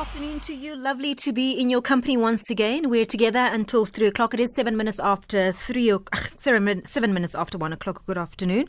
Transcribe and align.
Afternoon 0.00 0.40
to 0.40 0.54
you. 0.54 0.74
Lovely 0.74 1.14
to 1.14 1.30
be 1.30 1.52
in 1.52 1.68
your 1.68 1.82
company 1.82 2.16
once 2.16 2.48
again. 2.48 2.88
We're 2.88 3.04
together 3.04 3.40
until 3.40 3.84
three 3.84 4.06
o'clock. 4.06 4.32
It 4.32 4.40
is 4.40 4.54
seven 4.54 4.74
minutes 4.74 4.98
after 4.98 5.52
three. 5.52 5.92
O- 5.92 6.02
seven, 6.38 6.82
seven 6.86 7.12
minutes 7.12 7.34
after 7.34 7.58
one 7.58 7.74
o'clock. 7.74 8.06
Good 8.06 8.16
afternoon. 8.16 8.64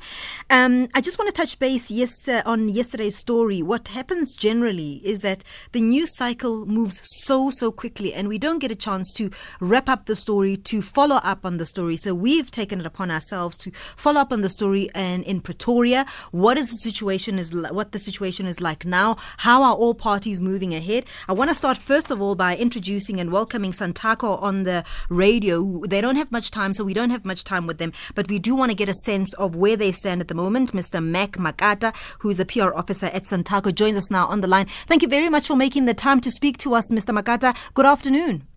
Um, 0.49 0.89
I 0.93 0.99
just 0.99 1.17
want 1.17 1.33
to 1.33 1.41
touch 1.41 1.57
base 1.57 1.89
yes 1.89 2.27
uh, 2.27 2.41
on 2.45 2.67
yesterday's 2.67 3.15
story. 3.15 3.61
What 3.61 3.87
happens 3.87 4.35
generally 4.35 4.95
is 5.05 5.21
that 5.21 5.45
the 5.71 5.79
news 5.79 6.17
cycle 6.17 6.65
moves 6.65 6.99
so 7.23 7.49
so 7.49 7.71
quickly, 7.71 8.13
and 8.13 8.27
we 8.27 8.37
don't 8.37 8.59
get 8.59 8.69
a 8.69 8.75
chance 8.75 9.13
to 9.13 9.31
wrap 9.61 9.87
up 9.87 10.07
the 10.07 10.17
story, 10.17 10.57
to 10.57 10.81
follow 10.81 11.15
up 11.15 11.45
on 11.45 11.55
the 11.55 11.65
story. 11.65 11.95
So 11.95 12.13
we've 12.13 12.51
taken 12.51 12.81
it 12.81 12.85
upon 12.85 13.09
ourselves 13.09 13.55
to 13.59 13.71
follow 13.95 14.19
up 14.19 14.33
on 14.33 14.41
the 14.41 14.49
story 14.49 14.89
and 14.93 15.23
in 15.23 15.39
Pretoria. 15.39 16.05
What 16.31 16.57
is 16.57 16.71
the 16.71 16.77
situation 16.89 17.39
is 17.39 17.53
what 17.53 17.93
the 17.93 17.99
situation 17.99 18.47
is 18.47 18.59
like 18.59 18.83
now? 18.83 19.15
How 19.37 19.63
are 19.63 19.75
all 19.75 19.95
parties 19.95 20.41
moving 20.41 20.75
ahead? 20.75 21.05
I 21.27 21.33
want 21.33 21.49
to 21.49 21.55
start 21.55 21.77
first 21.77 22.09
of 22.09 22.21
all 22.21 22.35
by 22.35 22.55
introducing 22.55 23.19
and 23.19 23.31
welcoming 23.31 23.71
Santaco 23.71 24.41
on 24.41 24.63
the 24.63 24.83
radio. 25.09 25.81
They 25.87 26.01
don't 26.01 26.15
have 26.15 26.31
much 26.31 26.51
time, 26.51 26.73
so 26.73 26.83
we 26.83 26.93
don't 26.93 27.11
have 27.11 27.25
much 27.25 27.43
time 27.43 27.67
with 27.67 27.77
them, 27.77 27.93
but 28.15 28.27
we 28.27 28.39
do 28.39 28.55
want 28.55 28.71
to 28.71 28.75
get 28.75 28.89
a 28.89 28.93
sense 28.93 29.33
of 29.33 29.55
where 29.55 29.77
they 29.77 29.91
stand 29.91 30.21
at 30.21 30.27
the 30.27 30.33
moment. 30.33 30.73
Mr. 30.73 31.03
Mack 31.03 31.33
Makata, 31.33 31.95
who 32.19 32.29
is 32.29 32.39
a 32.39 32.45
PR 32.45 32.73
officer 32.73 33.07
at 33.07 33.25
Santaco, 33.25 33.73
joins 33.73 33.97
us 33.97 34.09
now 34.09 34.25
on 34.27 34.41
the 34.41 34.47
line. 34.47 34.65
Thank 34.87 35.01
you 35.01 35.07
very 35.07 35.29
much 35.29 35.47
for 35.47 35.55
making 35.55 35.85
the 35.85 35.93
time 35.93 36.21
to 36.21 36.31
speak 36.31 36.57
to 36.59 36.73
us, 36.73 36.91
Mr. 36.91 37.17
Makata. 37.17 37.55
Good 37.73 37.85
afternoon. 37.85 38.47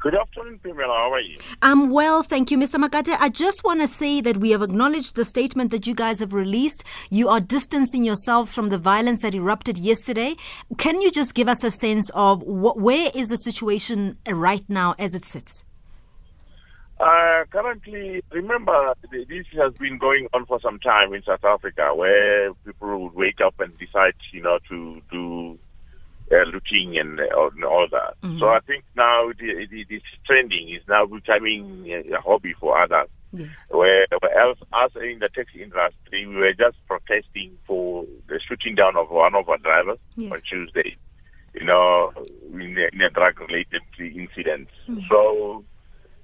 Good 0.00 0.14
afternoon, 0.14 0.58
Pamela. 0.60 0.94
How 0.94 1.12
are 1.12 1.20
you? 1.20 1.36
I'm 1.60 1.90
well, 1.90 2.22
thank 2.22 2.50
you, 2.50 2.56
Mr. 2.56 2.82
Makata. 2.82 3.18
I 3.20 3.28
just 3.28 3.62
want 3.64 3.82
to 3.82 3.86
say 3.86 4.22
that 4.22 4.38
we 4.38 4.52
have 4.52 4.62
acknowledged 4.62 5.14
the 5.14 5.26
statement 5.26 5.70
that 5.72 5.86
you 5.86 5.94
guys 5.94 6.20
have 6.20 6.32
released. 6.32 6.84
You 7.10 7.28
are 7.28 7.38
distancing 7.38 8.02
yourselves 8.02 8.54
from 8.54 8.70
the 8.70 8.78
violence 8.78 9.20
that 9.20 9.34
erupted 9.34 9.76
yesterday. 9.76 10.36
Can 10.78 11.02
you 11.02 11.10
just 11.10 11.34
give 11.34 11.48
us 11.48 11.62
a 11.62 11.70
sense 11.70 12.10
of 12.14 12.42
what, 12.42 12.80
where 12.80 13.10
is 13.14 13.28
the 13.28 13.36
situation 13.36 14.16
right 14.26 14.64
now 14.70 14.94
as 14.98 15.14
it 15.14 15.26
sits? 15.26 15.64
Uh, 16.98 17.44
currently, 17.50 18.22
remember, 18.30 18.94
this 19.10 19.46
has 19.52 19.74
been 19.74 19.98
going 19.98 20.28
on 20.32 20.46
for 20.46 20.58
some 20.60 20.78
time 20.78 21.12
in 21.12 21.22
South 21.24 21.44
Africa, 21.44 21.94
where 21.94 22.54
people 22.64 23.02
would 23.02 23.14
wake 23.14 23.42
up 23.44 23.60
and 23.60 23.76
decide, 23.78 24.14
you 24.32 24.40
know, 24.40 24.58
to 24.70 25.02
do 25.10 25.58
uh, 26.30 26.44
looting 26.52 26.96
and, 26.98 27.20
uh, 27.20 27.48
and 27.54 27.64
all 27.64 27.86
that. 27.90 28.20
Mm-hmm. 28.22 28.38
So 28.38 28.48
I 28.48 28.60
think 28.60 28.84
now 28.96 29.30
the, 29.38 29.66
the, 29.70 29.84
this 29.88 30.02
trending 30.26 30.68
is 30.70 30.82
now 30.88 31.06
becoming 31.06 31.90
a 31.90 32.20
hobby 32.20 32.54
for 32.58 32.80
others. 32.80 33.08
Yes. 33.32 33.68
Where, 33.70 34.06
where 34.18 34.40
else, 34.40 34.58
us 34.72 34.90
in 34.96 35.20
the 35.20 35.28
taxi 35.28 35.62
industry, 35.62 36.26
we 36.26 36.34
were 36.34 36.52
just 36.52 36.76
protesting 36.88 37.56
for 37.64 38.04
the 38.26 38.40
shooting 38.48 38.74
down 38.74 38.96
of 38.96 39.08
one 39.10 39.36
of 39.36 39.48
our 39.48 39.58
drivers 39.58 39.98
yes. 40.16 40.32
on 40.32 40.38
Tuesday, 40.40 40.96
you 41.54 41.64
know, 41.64 42.12
in 42.52 42.76
a, 42.76 42.88
in 42.92 43.00
a 43.02 43.10
drug-related 43.10 43.82
incident. 44.00 44.68
Mm-hmm. 44.88 45.06
So, 45.08 45.64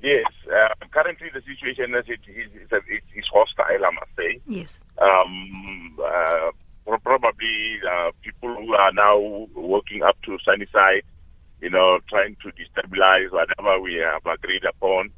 yes, 0.02 0.24
uh, 0.50 0.74
currently 0.90 1.28
the 1.32 1.42
situation 1.42 1.94
is 1.94 2.06
it 2.08 2.20
is 2.28 2.50
it 2.70 3.02
is 3.14 3.24
hostile, 3.32 3.86
I 3.86 3.90
must 3.94 4.16
say. 4.16 4.40
Yes. 4.48 4.80
Um, 5.00 5.96
uh, 6.04 6.50
probably 6.86 7.78
uh, 7.90 8.10
people 8.22 8.54
who 8.54 8.74
are 8.74 8.92
now 8.92 9.18
working 9.54 10.02
up 10.02 10.16
to 10.22 10.38
Sunnyside, 10.44 11.02
you 11.60 11.70
know, 11.70 11.98
trying 12.08 12.36
to 12.42 12.52
destabilize 12.52 13.32
whatever 13.32 13.80
we 13.80 13.94
have 13.94 14.24
agreed 14.26 14.64
upon. 14.64 15.10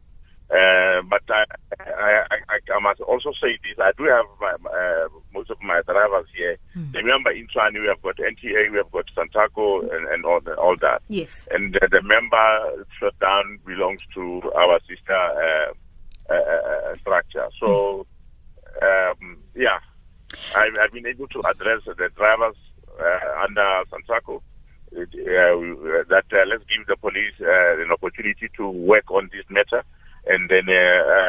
Uh, 0.51 1.03
but 1.11 1.21
I, 1.29 1.45
I, 1.79 2.25
I, 2.49 2.75
I, 2.75 2.81
must 2.81 3.03
also 3.03 3.33
say 3.33 3.59
this: 3.63 3.79
I 3.79 3.93
do 3.99 4.05
have 4.05 4.25
my, 4.41 4.53
uh, 4.53 5.09
most 5.35 5.51
of 5.51 5.61
my 5.61 5.83
drivers 5.85 6.27
here. 6.35 6.57
Mm. 6.75 6.95
Remember, 6.95 7.31
in 7.33 7.49
Tshwane, 7.49 7.79
we 7.79 7.87
have 7.87 8.01
got 8.01 8.17
NTA, 8.17 8.71
we 8.71 8.79
have 8.79 8.91
got 8.91 9.05
Santaco, 9.15 9.83
and, 9.95 10.09
and 10.09 10.25
all, 10.25 10.41
the, 10.41 10.55
all 10.55 10.75
that. 10.81 11.03
Yes. 11.09 11.47
And 11.51 11.77
uh, 11.77 11.87
the 11.91 12.01
member 12.01 12.87
shutdown 12.99 13.59
belongs 13.67 14.01
to 14.15 14.51
our 14.57 14.81
sister 14.89 15.75
uh, 16.31 16.33
uh, 16.33 16.97
structure. 17.01 17.49
So, 17.61 18.07
mm. 18.81 19.11
um, 19.13 19.37
yeah, 19.55 19.81
I've, 20.57 20.77
I've, 20.81 20.93
been 20.93 21.07
able 21.07 21.29
to 21.29 21.41
address 21.41 21.83
the 21.85 22.09
drivers 22.17 22.57
uh, 22.99 23.45
under 23.45 23.83
Santaco. 23.91 24.43
Uh, 24.97 25.05
that 26.09 26.25
uh, 26.33 26.47
let's 26.49 26.65
give 26.65 26.87
the 26.87 26.97
police 26.97 27.35
uh, 27.41 27.83
an 27.83 27.93
opportunity 27.93 28.49
to 28.57 28.71
work 28.71 29.11
on 29.11 29.29
this 29.33 29.45
matter, 29.51 29.85
and 30.27 30.49
then 30.49 30.65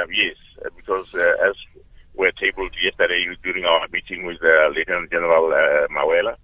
yes, 0.09 0.37
because 0.77 1.13
as 1.13 1.55
were 2.15 2.31
tabled 2.31 2.71
yesterday 2.81 3.25
during 3.43 3.65
our 3.65 3.85
meeting 3.91 4.25
with 4.25 4.37
uh, 4.41 4.69
Lieutenant 4.69 5.11
General 5.11 5.51
Mawela, 5.91 6.35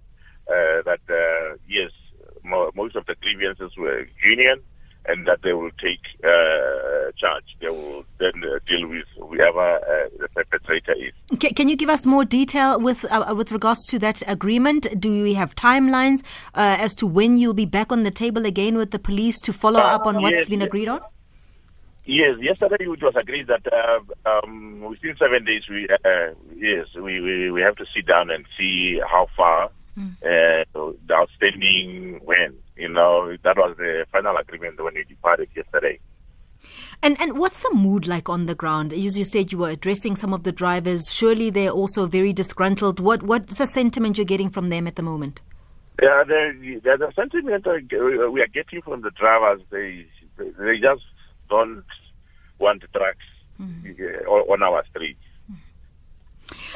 that 0.46 1.58
yes, 1.66 1.90
mo- 2.44 2.70
most 2.74 2.96
of 2.96 3.06
the 3.06 3.14
grievances 3.22 3.72
were 3.78 4.06
union, 4.22 4.60
and 5.08 5.26
that 5.26 5.42
they 5.42 5.52
will 5.52 5.70
take 5.72 6.00
uh, 6.24 7.12
charge. 7.16 7.44
They 7.60 7.68
will 7.68 8.04
then 8.18 8.32
uh, 8.42 8.58
deal 8.66 8.88
with 8.88 9.06
whoever 9.18 9.76
uh, 9.76 10.08
the 10.18 10.28
perpetrator 10.34 10.94
is. 10.94 11.38
Can, 11.38 11.54
can, 11.54 11.68
you 11.68 11.76
give 11.76 11.88
us 11.88 12.06
more 12.06 12.24
detail 12.24 12.80
with 12.80 13.04
uh, 13.10 13.34
with 13.36 13.52
regards 13.52 13.86
to 13.86 13.98
that 14.00 14.22
agreement? 14.26 15.00
Do 15.00 15.22
we 15.22 15.34
have 15.34 15.54
timelines 15.54 16.24
uh, 16.54 16.76
as 16.78 16.94
to 16.96 17.06
when 17.06 17.36
you'll 17.36 17.54
be 17.54 17.66
back 17.66 17.92
on 17.92 18.02
the 18.02 18.10
table 18.10 18.46
again 18.46 18.76
with 18.76 18.90
the 18.90 18.98
police 18.98 19.40
to 19.42 19.52
follow 19.52 19.80
up 19.80 20.06
on 20.06 20.22
what's 20.22 20.36
yes, 20.36 20.48
been 20.48 20.60
yes. 20.60 20.66
agreed 20.66 20.88
on? 20.88 21.00
Yes, 22.08 22.38
yesterday 22.40 22.76
it 22.80 23.02
was 23.02 23.14
agreed 23.16 23.48
that 23.48 23.66
um, 24.24 24.80
within 24.80 25.16
seven 25.18 25.44
days, 25.44 25.62
we 25.68 25.88
yes, 26.56 26.86
we, 26.94 27.20
we, 27.20 27.50
we 27.50 27.60
have 27.62 27.74
to 27.76 27.84
sit 27.94 28.06
down 28.06 28.30
and 28.30 28.44
see 28.56 29.00
how 29.04 29.26
far 29.36 29.70
mm. 29.98 30.12
the 30.22 31.14
outstanding 31.14 32.20
when 32.24 32.54
you 32.76 32.88
know, 32.88 33.36
that 33.42 33.56
was 33.56 33.74
the 33.78 34.06
final 34.12 34.36
agreement 34.36 34.82
when 34.82 34.94
we 34.94 35.04
departed 35.04 35.48
yesterday. 35.56 35.98
And 37.02 37.20
and 37.20 37.38
what's 37.38 37.62
the 37.62 37.74
mood 37.74 38.06
like 38.06 38.28
on 38.28 38.46
the 38.46 38.54
ground? 38.54 38.92
As 38.92 39.18
you 39.18 39.24
said, 39.24 39.52
you 39.52 39.58
were 39.58 39.70
addressing 39.70 40.16
some 40.16 40.32
of 40.32 40.42
the 40.42 40.52
drivers. 40.52 41.12
Surely 41.12 41.50
they're 41.50 41.70
also 41.70 42.06
very 42.06 42.32
disgruntled. 42.32 42.98
What 43.00 43.22
what's 43.22 43.58
the 43.58 43.66
sentiment 43.66 44.18
you're 44.18 44.24
getting 44.24 44.50
from 44.50 44.70
them 44.70 44.86
at 44.86 44.96
the 44.96 45.02
moment? 45.02 45.42
Yeah, 46.02 46.24
the, 46.26 46.80
the, 46.82 46.96
the 46.98 47.12
sentiment 47.14 47.66
we 47.66 48.40
are 48.40 48.46
getting 48.48 48.82
from 48.82 49.02
the 49.02 49.10
drivers, 49.10 49.60
they 49.70 50.06
they 50.36 50.78
just 50.78 51.04
don't 51.48 51.84
want 52.58 52.82
trucks 52.92 53.18
mm. 53.60 54.26
on 54.26 54.62
our 54.62 54.84
streets. 54.90 55.20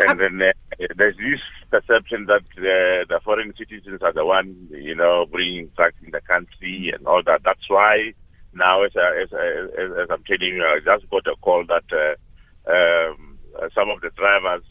And 0.08 0.20
then 0.20 0.42
uh, 0.42 0.86
there's 0.96 1.16
this 1.16 1.40
perception 1.70 2.26
that 2.26 2.42
uh, 2.58 3.04
the 3.08 3.20
foreign 3.24 3.52
citizens 3.56 4.02
are 4.02 4.12
the 4.12 4.24
one, 4.24 4.68
you 4.70 4.94
know, 4.94 5.26
bringing 5.30 5.70
drugs 5.76 5.96
in 6.04 6.10
the 6.10 6.20
country 6.20 6.92
and 6.94 7.06
all 7.06 7.22
that. 7.24 7.42
That's 7.44 7.68
why 7.68 8.14
now, 8.52 8.82
as, 8.82 8.92
I, 8.96 9.22
as, 9.22 9.32
as, 9.32 9.90
as 10.02 10.08
I'm 10.10 10.24
telling 10.24 10.56
you, 10.56 10.64
I 10.64 10.80
just 10.84 11.08
got 11.10 11.26
a 11.26 11.36
call 11.40 11.64
that 11.66 11.84
uh, 11.92 12.70
um, 12.70 13.38
some 13.74 13.90
of 13.90 14.00
the 14.00 14.10
drivers, 14.10 14.64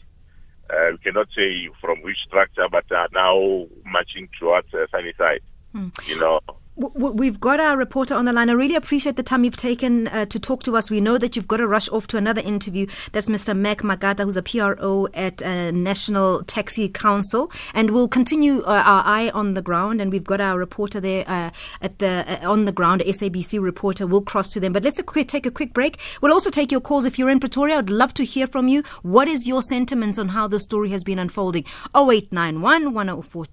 uh, 0.68 0.92
we 0.92 0.98
cannot 0.98 1.28
say 1.34 1.68
from 1.80 2.02
which 2.02 2.18
structure, 2.26 2.66
but 2.70 2.90
are 2.92 3.08
now 3.12 3.66
marching 3.84 4.28
towards 4.38 4.72
uh, 4.74 4.86
Sunnyside. 4.90 5.40
Mm. 5.74 6.08
You 6.08 6.20
know, 6.20 6.40
We've 6.80 7.38
got 7.38 7.60
our 7.60 7.76
reporter 7.76 8.14
on 8.14 8.24
the 8.24 8.32
line. 8.32 8.48
I 8.48 8.54
really 8.54 8.74
appreciate 8.74 9.16
the 9.16 9.22
time 9.22 9.44
you've 9.44 9.54
taken 9.54 10.08
uh, 10.08 10.24
to 10.24 10.40
talk 10.40 10.62
to 10.62 10.78
us. 10.78 10.90
We 10.90 11.02
know 11.02 11.18
that 11.18 11.36
you've 11.36 11.46
got 11.46 11.58
to 11.58 11.68
rush 11.68 11.90
off 11.90 12.06
to 12.06 12.16
another 12.16 12.40
interview. 12.40 12.86
That's 13.12 13.28
Mr. 13.28 13.54
Mack 13.54 13.80
Makata, 13.80 14.24
who's 14.24 14.38
a 14.38 14.42
PRO 14.42 15.06
at 15.12 15.42
uh, 15.42 15.72
National 15.72 16.42
Taxi 16.44 16.88
Council, 16.88 17.52
and 17.74 17.90
we'll 17.90 18.08
continue 18.08 18.62
uh, 18.62 18.82
our 18.86 19.02
eye 19.04 19.30
on 19.34 19.52
the 19.52 19.60
ground. 19.60 20.00
And 20.00 20.10
we've 20.10 20.24
got 20.24 20.40
our 20.40 20.58
reporter 20.58 21.00
there 21.00 21.24
uh, 21.28 21.50
at 21.82 21.98
the 21.98 22.24
uh, 22.26 22.50
on 22.50 22.64
the 22.64 22.72
ground, 22.72 23.02
SABC 23.02 23.60
reporter. 23.60 24.06
We'll 24.06 24.22
cross 24.22 24.48
to 24.48 24.60
them. 24.60 24.72
But 24.72 24.82
let's 24.82 24.98
a 24.98 25.02
quick, 25.02 25.28
take 25.28 25.44
a 25.44 25.50
quick 25.50 25.74
break. 25.74 25.98
We'll 26.22 26.32
also 26.32 26.48
take 26.48 26.72
your 26.72 26.80
calls 26.80 27.04
if 27.04 27.18
you're 27.18 27.28
in 27.28 27.40
Pretoria. 27.40 27.76
I'd 27.76 27.90
love 27.90 28.14
to 28.14 28.24
hear 28.24 28.46
from 28.46 28.68
you. 28.68 28.84
What 29.02 29.28
is 29.28 29.46
your 29.46 29.60
sentiments 29.60 30.18
on 30.18 30.30
how 30.30 30.48
the 30.48 30.58
story 30.58 30.88
has 30.88 31.04
been 31.04 31.18
unfolding? 31.18 31.64
0891 31.94 32.94
104 32.94 33.44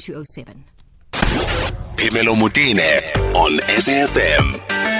207. 1.97 2.09
Phemelo 2.09 2.35
Motene 2.35 3.01
on 3.33 3.57
SAFM. 3.67 4.96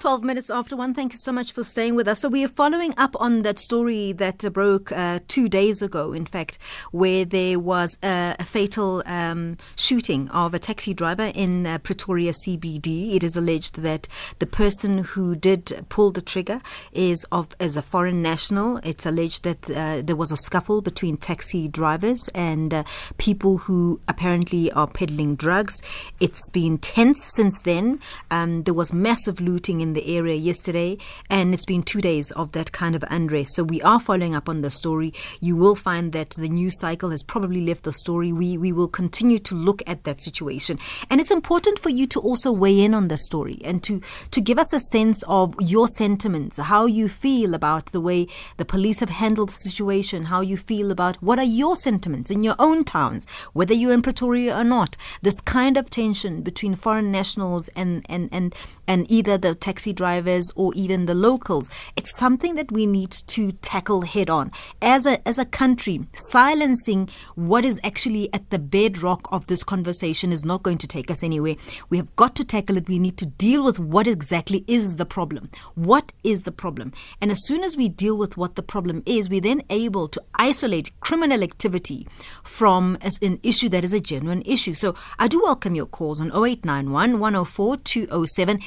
12 0.00 0.24
minutes 0.24 0.48
after 0.48 0.76
one. 0.76 0.94
Thank 0.94 1.12
you 1.12 1.18
so 1.18 1.30
much 1.30 1.52
for 1.52 1.62
staying 1.62 1.94
with 1.94 2.08
us. 2.08 2.20
So, 2.20 2.30
we 2.30 2.42
are 2.42 2.48
following 2.48 2.94
up 2.96 3.14
on 3.20 3.42
that 3.42 3.58
story 3.58 4.12
that 4.12 4.38
broke 4.50 4.90
uh, 4.92 5.20
two 5.28 5.46
days 5.46 5.82
ago, 5.82 6.14
in 6.14 6.24
fact, 6.24 6.56
where 6.90 7.26
there 7.26 7.58
was 7.58 7.98
a, 8.02 8.34
a 8.38 8.44
fatal 8.44 9.02
um, 9.04 9.58
shooting 9.76 10.30
of 10.30 10.54
a 10.54 10.58
taxi 10.58 10.94
driver 10.94 11.30
in 11.34 11.66
uh, 11.66 11.76
Pretoria 11.78 12.32
CBD. 12.32 13.14
It 13.14 13.22
is 13.22 13.36
alleged 13.36 13.82
that 13.82 14.08
the 14.38 14.46
person 14.46 15.04
who 15.04 15.36
did 15.36 15.84
pull 15.90 16.12
the 16.12 16.22
trigger 16.22 16.62
is 16.92 17.24
of 17.30 17.48
as 17.60 17.76
a 17.76 17.82
foreign 17.82 18.22
national. 18.22 18.78
It's 18.78 19.04
alleged 19.04 19.44
that 19.44 19.70
uh, 19.70 20.00
there 20.02 20.16
was 20.16 20.32
a 20.32 20.36
scuffle 20.38 20.80
between 20.80 21.18
taxi 21.18 21.68
drivers 21.68 22.26
and 22.34 22.72
uh, 22.72 22.84
people 23.18 23.58
who 23.58 24.00
apparently 24.08 24.72
are 24.72 24.86
peddling 24.86 25.36
drugs. 25.36 25.82
It's 26.20 26.48
been 26.48 26.78
tense 26.78 27.22
since 27.22 27.60
then. 27.60 28.00
Um, 28.30 28.62
there 28.62 28.72
was 28.72 28.94
massive 28.94 29.42
looting 29.42 29.82
in 29.82 29.89
in 29.90 29.94
the 29.94 30.16
area 30.16 30.36
yesterday, 30.36 30.96
and 31.28 31.52
it's 31.52 31.64
been 31.64 31.82
two 31.82 32.00
days 32.00 32.30
of 32.32 32.52
that 32.52 32.70
kind 32.70 32.94
of 32.94 33.04
unrest. 33.08 33.56
So 33.56 33.64
we 33.64 33.82
are 33.82 33.98
following 33.98 34.36
up 34.36 34.48
on 34.48 34.60
the 34.60 34.70
story. 34.70 35.12
You 35.40 35.56
will 35.56 35.74
find 35.74 36.12
that 36.12 36.30
the 36.30 36.48
news 36.48 36.78
cycle 36.78 37.10
has 37.10 37.24
probably 37.24 37.60
left 37.60 37.82
the 37.82 37.92
story. 37.92 38.32
We 38.32 38.56
we 38.56 38.70
will 38.72 38.88
continue 38.88 39.38
to 39.40 39.54
look 39.54 39.82
at 39.86 40.04
that 40.04 40.22
situation, 40.22 40.78
and 41.10 41.20
it's 41.20 41.32
important 41.32 41.80
for 41.80 41.90
you 41.90 42.06
to 42.06 42.20
also 42.20 42.52
weigh 42.52 42.80
in 42.80 42.94
on 42.94 43.08
the 43.08 43.18
story 43.18 43.60
and 43.64 43.82
to 43.82 44.00
to 44.30 44.40
give 44.40 44.58
us 44.58 44.72
a 44.72 44.80
sense 44.80 45.24
of 45.26 45.54
your 45.60 45.88
sentiments, 45.88 46.58
how 46.58 46.86
you 46.86 47.08
feel 47.08 47.52
about 47.54 47.86
the 47.86 48.00
way 48.00 48.28
the 48.58 48.64
police 48.64 49.00
have 49.00 49.10
handled 49.10 49.48
the 49.48 49.54
situation, 49.70 50.26
how 50.26 50.40
you 50.40 50.56
feel 50.56 50.92
about 50.92 51.20
what 51.20 51.38
are 51.40 51.44
your 51.60 51.74
sentiments 51.74 52.30
in 52.30 52.44
your 52.44 52.56
own 52.60 52.84
towns, 52.84 53.26
whether 53.52 53.74
you're 53.74 53.92
in 53.92 54.02
Pretoria 54.02 54.56
or 54.56 54.64
not. 54.64 54.96
This 55.22 55.40
kind 55.40 55.76
of 55.76 55.90
tension 55.90 56.42
between 56.42 56.76
foreign 56.76 57.10
nationals 57.10 57.68
and 57.74 58.06
and 58.08 58.28
and 58.30 58.54
and 58.86 59.10
either 59.10 59.36
the 59.36 59.54
taxi 59.80 59.92
drivers 59.94 60.50
or 60.56 60.74
even 60.74 61.06
the 61.06 61.14
locals. 61.14 61.70
It's 61.96 62.14
something 62.18 62.54
that 62.56 62.70
we 62.70 62.84
need 62.84 63.12
to 63.28 63.52
tackle 63.62 64.02
head 64.02 64.28
on 64.28 64.52
as 64.82 65.06
a 65.06 65.26
as 65.26 65.38
a 65.38 65.46
country. 65.46 66.00
Silencing 66.12 67.08
what 67.34 67.64
is 67.64 67.80
actually 67.82 68.28
at 68.34 68.50
the 68.50 68.58
bedrock 68.58 69.26
of 69.32 69.46
this 69.46 69.62
conversation 69.62 70.32
is 70.32 70.44
not 70.44 70.62
going 70.62 70.76
to 70.78 70.86
take 70.86 71.10
us 71.10 71.22
anywhere. 71.22 71.56
We 71.88 71.96
have 71.96 72.14
got 72.16 72.34
to 72.36 72.44
tackle 72.44 72.76
it. 72.76 72.88
We 72.88 72.98
need 72.98 73.16
to 73.18 73.26
deal 73.26 73.64
with 73.64 73.78
what 73.78 74.06
exactly 74.06 74.64
is 74.66 74.96
the 74.96 75.06
problem. 75.06 75.48
What 75.74 76.12
is 76.22 76.42
the 76.42 76.52
problem? 76.52 76.92
And 77.22 77.30
as 77.30 77.46
soon 77.46 77.64
as 77.64 77.74
we 77.74 77.88
deal 77.88 78.18
with 78.18 78.36
what 78.36 78.56
the 78.56 78.62
problem 78.62 79.02
is, 79.06 79.30
we're 79.30 79.40
then 79.40 79.62
able 79.70 80.08
to 80.08 80.22
isolate 80.34 80.92
criminal 81.00 81.42
activity 81.42 82.06
from 82.44 82.98
as 83.00 83.18
an 83.22 83.40
issue 83.42 83.70
that 83.70 83.84
is 83.84 83.94
a 83.94 84.00
genuine 84.00 84.42
issue. 84.44 84.74
So 84.74 84.94
I 85.18 85.26
do 85.26 85.40
welcome 85.40 85.74
your 85.74 85.86
calls 85.86 86.20
on 86.20 86.28
0891 86.28 87.18
104 87.18 87.76
207. 87.78 88.60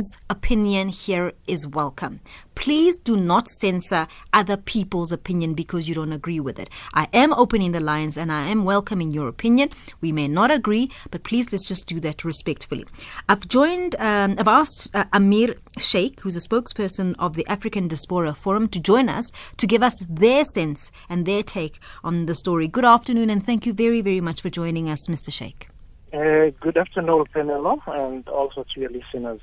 Everyone's 0.00 0.16
opinion 0.30 0.88
here 0.88 1.34
is 1.46 1.66
welcome. 1.66 2.20
Please 2.54 2.96
do 2.96 3.18
not 3.18 3.48
censor 3.48 4.06
other 4.32 4.56
people's 4.56 5.12
opinion 5.12 5.52
because 5.52 5.90
you 5.90 5.94
don't 5.94 6.14
agree 6.14 6.40
with 6.40 6.58
it. 6.58 6.70
I 6.94 7.08
am 7.12 7.34
opening 7.34 7.72
the 7.72 7.80
lines 7.80 8.16
and 8.16 8.32
I 8.32 8.46
am 8.48 8.64
welcoming 8.64 9.10
your 9.10 9.28
opinion. 9.28 9.68
We 10.00 10.10
may 10.10 10.26
not 10.26 10.50
agree, 10.50 10.90
but 11.10 11.22
please 11.22 11.52
let's 11.52 11.68
just 11.68 11.86
do 11.86 12.00
that 12.00 12.24
respectfully. 12.24 12.86
I've 13.28 13.46
joined, 13.46 13.94
um, 13.98 14.36
I've 14.38 14.48
asked 14.48 14.88
uh, 14.94 15.04
Amir 15.12 15.56
Sheikh, 15.76 16.20
who's 16.20 16.36
a 16.36 16.48
spokesperson 16.48 17.14
of 17.18 17.34
the 17.34 17.46
African 17.46 17.86
Diaspora 17.86 18.32
Forum, 18.32 18.68
to 18.68 18.80
join 18.80 19.10
us 19.10 19.30
to 19.58 19.66
give 19.66 19.82
us 19.82 20.02
their 20.08 20.46
sense 20.46 20.90
and 21.10 21.26
their 21.26 21.42
take 21.42 21.78
on 22.02 22.24
the 22.24 22.34
story. 22.34 22.68
Good 22.68 22.86
afternoon 22.86 23.28
and 23.28 23.44
thank 23.44 23.66
you 23.66 23.74
very, 23.74 24.00
very 24.00 24.22
much 24.22 24.40
for 24.40 24.48
joining 24.48 24.88
us, 24.88 25.08
Mr. 25.08 25.30
Sheikh. 25.30 25.69
Uh, 26.12 26.50
good 26.60 26.76
afternoon, 26.76 27.24
Penelo, 27.32 27.80
and 27.86 28.28
also 28.28 28.64
to 28.74 28.80
your 28.80 28.90
listeners. 28.90 29.40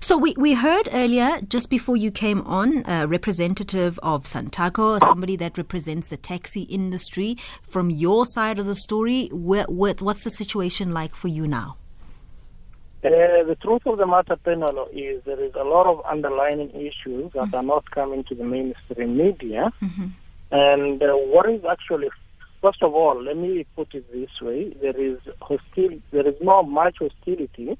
So 0.00 0.18
we, 0.18 0.34
we 0.36 0.54
heard 0.54 0.88
earlier, 0.92 1.40
just 1.42 1.70
before 1.70 1.96
you 1.96 2.10
came 2.10 2.40
on, 2.40 2.82
a 2.86 3.06
representative 3.06 4.00
of 4.02 4.24
Santaco, 4.24 4.98
somebody 4.98 5.36
that 5.36 5.56
represents 5.56 6.08
the 6.08 6.16
taxi 6.16 6.62
industry. 6.62 7.36
From 7.62 7.88
your 7.88 8.26
side 8.26 8.58
of 8.58 8.66
the 8.66 8.74
story, 8.74 9.28
where, 9.32 9.64
where, 9.68 9.94
what's 10.00 10.24
the 10.24 10.30
situation 10.30 10.90
like 10.90 11.14
for 11.14 11.28
you 11.28 11.46
now? 11.46 11.76
Uh, 13.04 13.44
the 13.46 13.56
truth 13.62 13.82
of 13.86 13.98
the 13.98 14.06
matter, 14.06 14.36
Penelo, 14.44 14.88
is 14.92 15.22
there 15.24 15.40
is 15.40 15.54
a 15.54 15.64
lot 15.64 15.86
of 15.86 16.04
underlying 16.04 16.70
issues 16.70 17.32
that 17.32 17.44
mm-hmm. 17.44 17.54
are 17.54 17.62
not 17.62 17.88
coming 17.92 18.24
to 18.24 18.34
the 18.34 18.44
mainstream 18.44 19.16
media. 19.16 19.72
Mm-hmm. 19.80 20.06
And 20.50 21.02
uh, 21.02 21.12
what 21.14 21.48
is 21.48 21.64
actually 21.64 22.08
First 22.62 22.82
of 22.82 22.94
all, 22.94 23.20
let 23.20 23.36
me 23.36 23.66
put 23.74 23.92
it 23.92 24.10
this 24.12 24.30
way: 24.40 24.70
there 24.80 24.96
is 24.96 25.18
hostil, 25.40 26.00
there 26.12 26.28
is 26.28 26.36
not 26.40 26.68
much 26.68 26.98
hostility 27.00 27.76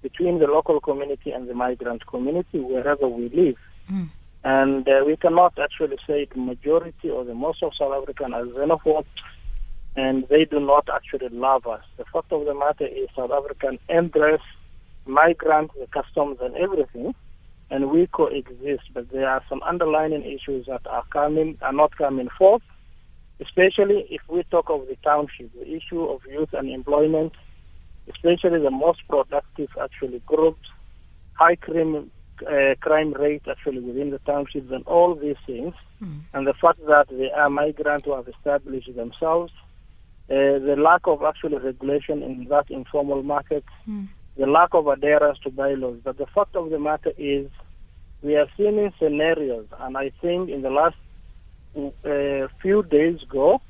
between 0.00 0.38
the 0.38 0.46
local 0.46 0.80
community 0.80 1.32
and 1.32 1.48
the 1.48 1.54
migrant 1.54 2.06
community 2.06 2.60
wherever 2.60 3.08
we 3.08 3.28
live. 3.30 3.56
Mm. 3.90 4.10
And 4.44 4.88
uh, 4.88 5.02
we 5.04 5.16
cannot 5.16 5.58
actually 5.58 5.98
say 6.06 6.26
the 6.32 6.40
majority 6.40 7.10
or 7.10 7.24
the 7.24 7.34
most 7.34 7.62
of 7.62 7.72
South 7.76 7.92
African 8.00 8.32
are 8.32 8.44
xenophobe, 8.44 9.06
and 9.96 10.26
they 10.28 10.44
do 10.44 10.60
not 10.60 10.88
actually 10.92 11.28
love 11.30 11.66
us. 11.66 11.82
The 11.96 12.04
fact 12.12 12.32
of 12.32 12.44
the 12.44 12.54
matter 12.54 12.86
is 12.86 13.08
South 13.16 13.32
African 13.32 13.80
embrace 13.88 14.40
migrants, 15.04 15.74
the 15.78 15.88
customs, 15.88 16.38
and 16.40 16.54
everything, 16.56 17.14
and 17.70 17.90
we 17.90 18.06
coexist. 18.06 18.84
But 18.94 19.10
there 19.10 19.28
are 19.28 19.42
some 19.48 19.62
underlying 19.64 20.22
issues 20.22 20.66
that 20.66 20.86
are 20.86 21.04
coming, 21.12 21.58
are 21.60 21.72
not 21.72 21.96
coming 21.96 22.28
forth, 22.38 22.62
especially 23.44 24.06
if 24.10 24.20
we 24.28 24.42
talk 24.44 24.70
of 24.70 24.86
the 24.88 24.96
township, 25.02 25.52
the 25.54 25.68
issue 25.68 26.04
of 26.04 26.20
youth 26.28 26.54
unemployment, 26.54 27.32
especially 28.08 28.60
the 28.60 28.70
most 28.70 29.00
productive 29.08 29.70
actually 29.80 30.20
groups, 30.26 30.68
high 31.34 31.56
crime, 31.56 32.10
uh, 32.46 32.74
crime 32.80 33.12
rate 33.12 33.42
actually 33.50 33.80
within 33.80 34.10
the 34.10 34.18
townships 34.20 34.70
and 34.70 34.86
all 34.86 35.14
these 35.14 35.36
things, 35.46 35.74
mm. 36.02 36.20
and 36.34 36.46
the 36.46 36.54
fact 36.54 36.78
that 36.86 37.06
they 37.10 37.30
are 37.30 37.50
migrants 37.50 38.04
who 38.04 38.14
have 38.14 38.28
established 38.28 38.94
themselves, 38.94 39.52
uh, 40.30 40.58
the 40.68 40.76
lack 40.78 41.02
of 41.04 41.22
actually 41.22 41.58
regulation 41.58 42.22
in 42.22 42.46
that 42.48 42.70
informal 42.70 43.22
market, 43.22 43.64
mm. 43.88 44.06
the 44.36 44.46
lack 44.46 44.70
of 44.72 44.86
adherence 44.86 45.38
to 45.40 45.50
bylaws. 45.50 45.98
But 46.02 46.18
the 46.18 46.26
fact 46.26 46.54
of 46.56 46.70
the 46.70 46.78
matter 46.78 47.12
is 47.18 47.48
we 48.22 48.36
are 48.36 48.46
seeing 48.56 48.92
scenarios, 48.98 49.66
and 49.80 49.96
I 49.96 50.12
think 50.20 50.48
in 50.48 50.62
the 50.62 50.70
last 50.70 50.96
a 51.76 52.48
few 52.60 52.82
days 52.82 53.22
ago, 53.22 53.60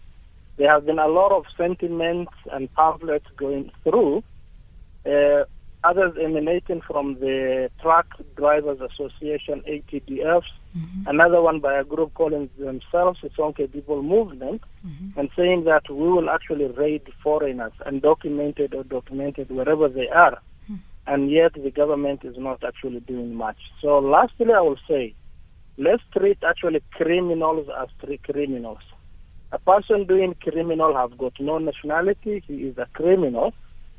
there 0.56 0.70
have 0.70 0.86
been 0.86 0.98
a 0.98 1.08
lot 1.08 1.32
of 1.32 1.44
sentiments 1.56 2.32
and 2.52 2.72
pamphlets 2.74 3.26
going 3.36 3.70
through, 3.82 4.22
uh, 5.06 5.44
others 5.84 6.16
emanating 6.22 6.80
from 6.80 7.14
the 7.14 7.70
Truck 7.80 8.06
Drivers 8.36 8.80
Association, 8.80 9.62
ATDFs, 9.68 10.42
mm-hmm. 10.76 11.06
another 11.06 11.40
one 11.40 11.60
by 11.60 11.78
a 11.78 11.84
group 11.84 12.14
calling 12.14 12.48
themselves 12.58 13.18
the 13.22 13.30
Sonke 13.30 13.72
People 13.72 14.02
Movement, 14.02 14.62
mm-hmm. 14.86 15.18
and 15.18 15.30
saying 15.36 15.64
that 15.64 15.88
we 15.90 16.08
will 16.08 16.30
actually 16.30 16.66
raid 16.66 17.02
foreigners, 17.22 17.72
undocumented 17.86 18.74
or 18.74 18.84
documented, 18.84 19.50
wherever 19.50 19.88
they 19.88 20.08
are. 20.08 20.40
Mm-hmm. 20.64 20.76
And 21.06 21.30
yet 21.30 21.54
the 21.54 21.70
government 21.70 22.24
is 22.24 22.36
not 22.38 22.62
actually 22.62 23.00
doing 23.00 23.34
much. 23.34 23.58
So 23.80 23.98
lastly, 23.98 24.52
I 24.54 24.60
will 24.60 24.78
say, 24.88 25.14
let's 25.78 26.02
treat 26.16 26.38
actually 26.46 26.82
criminals 26.92 27.68
as 27.80 27.88
criminals. 28.24 28.78
A 29.52 29.58
person 29.58 30.06
doing 30.06 30.34
criminal 30.40 30.94
has 30.96 31.10
got 31.18 31.34
no 31.38 31.58
nationality, 31.58 32.42
he 32.46 32.54
is 32.54 32.78
a 32.78 32.86
criminal, 32.94 33.52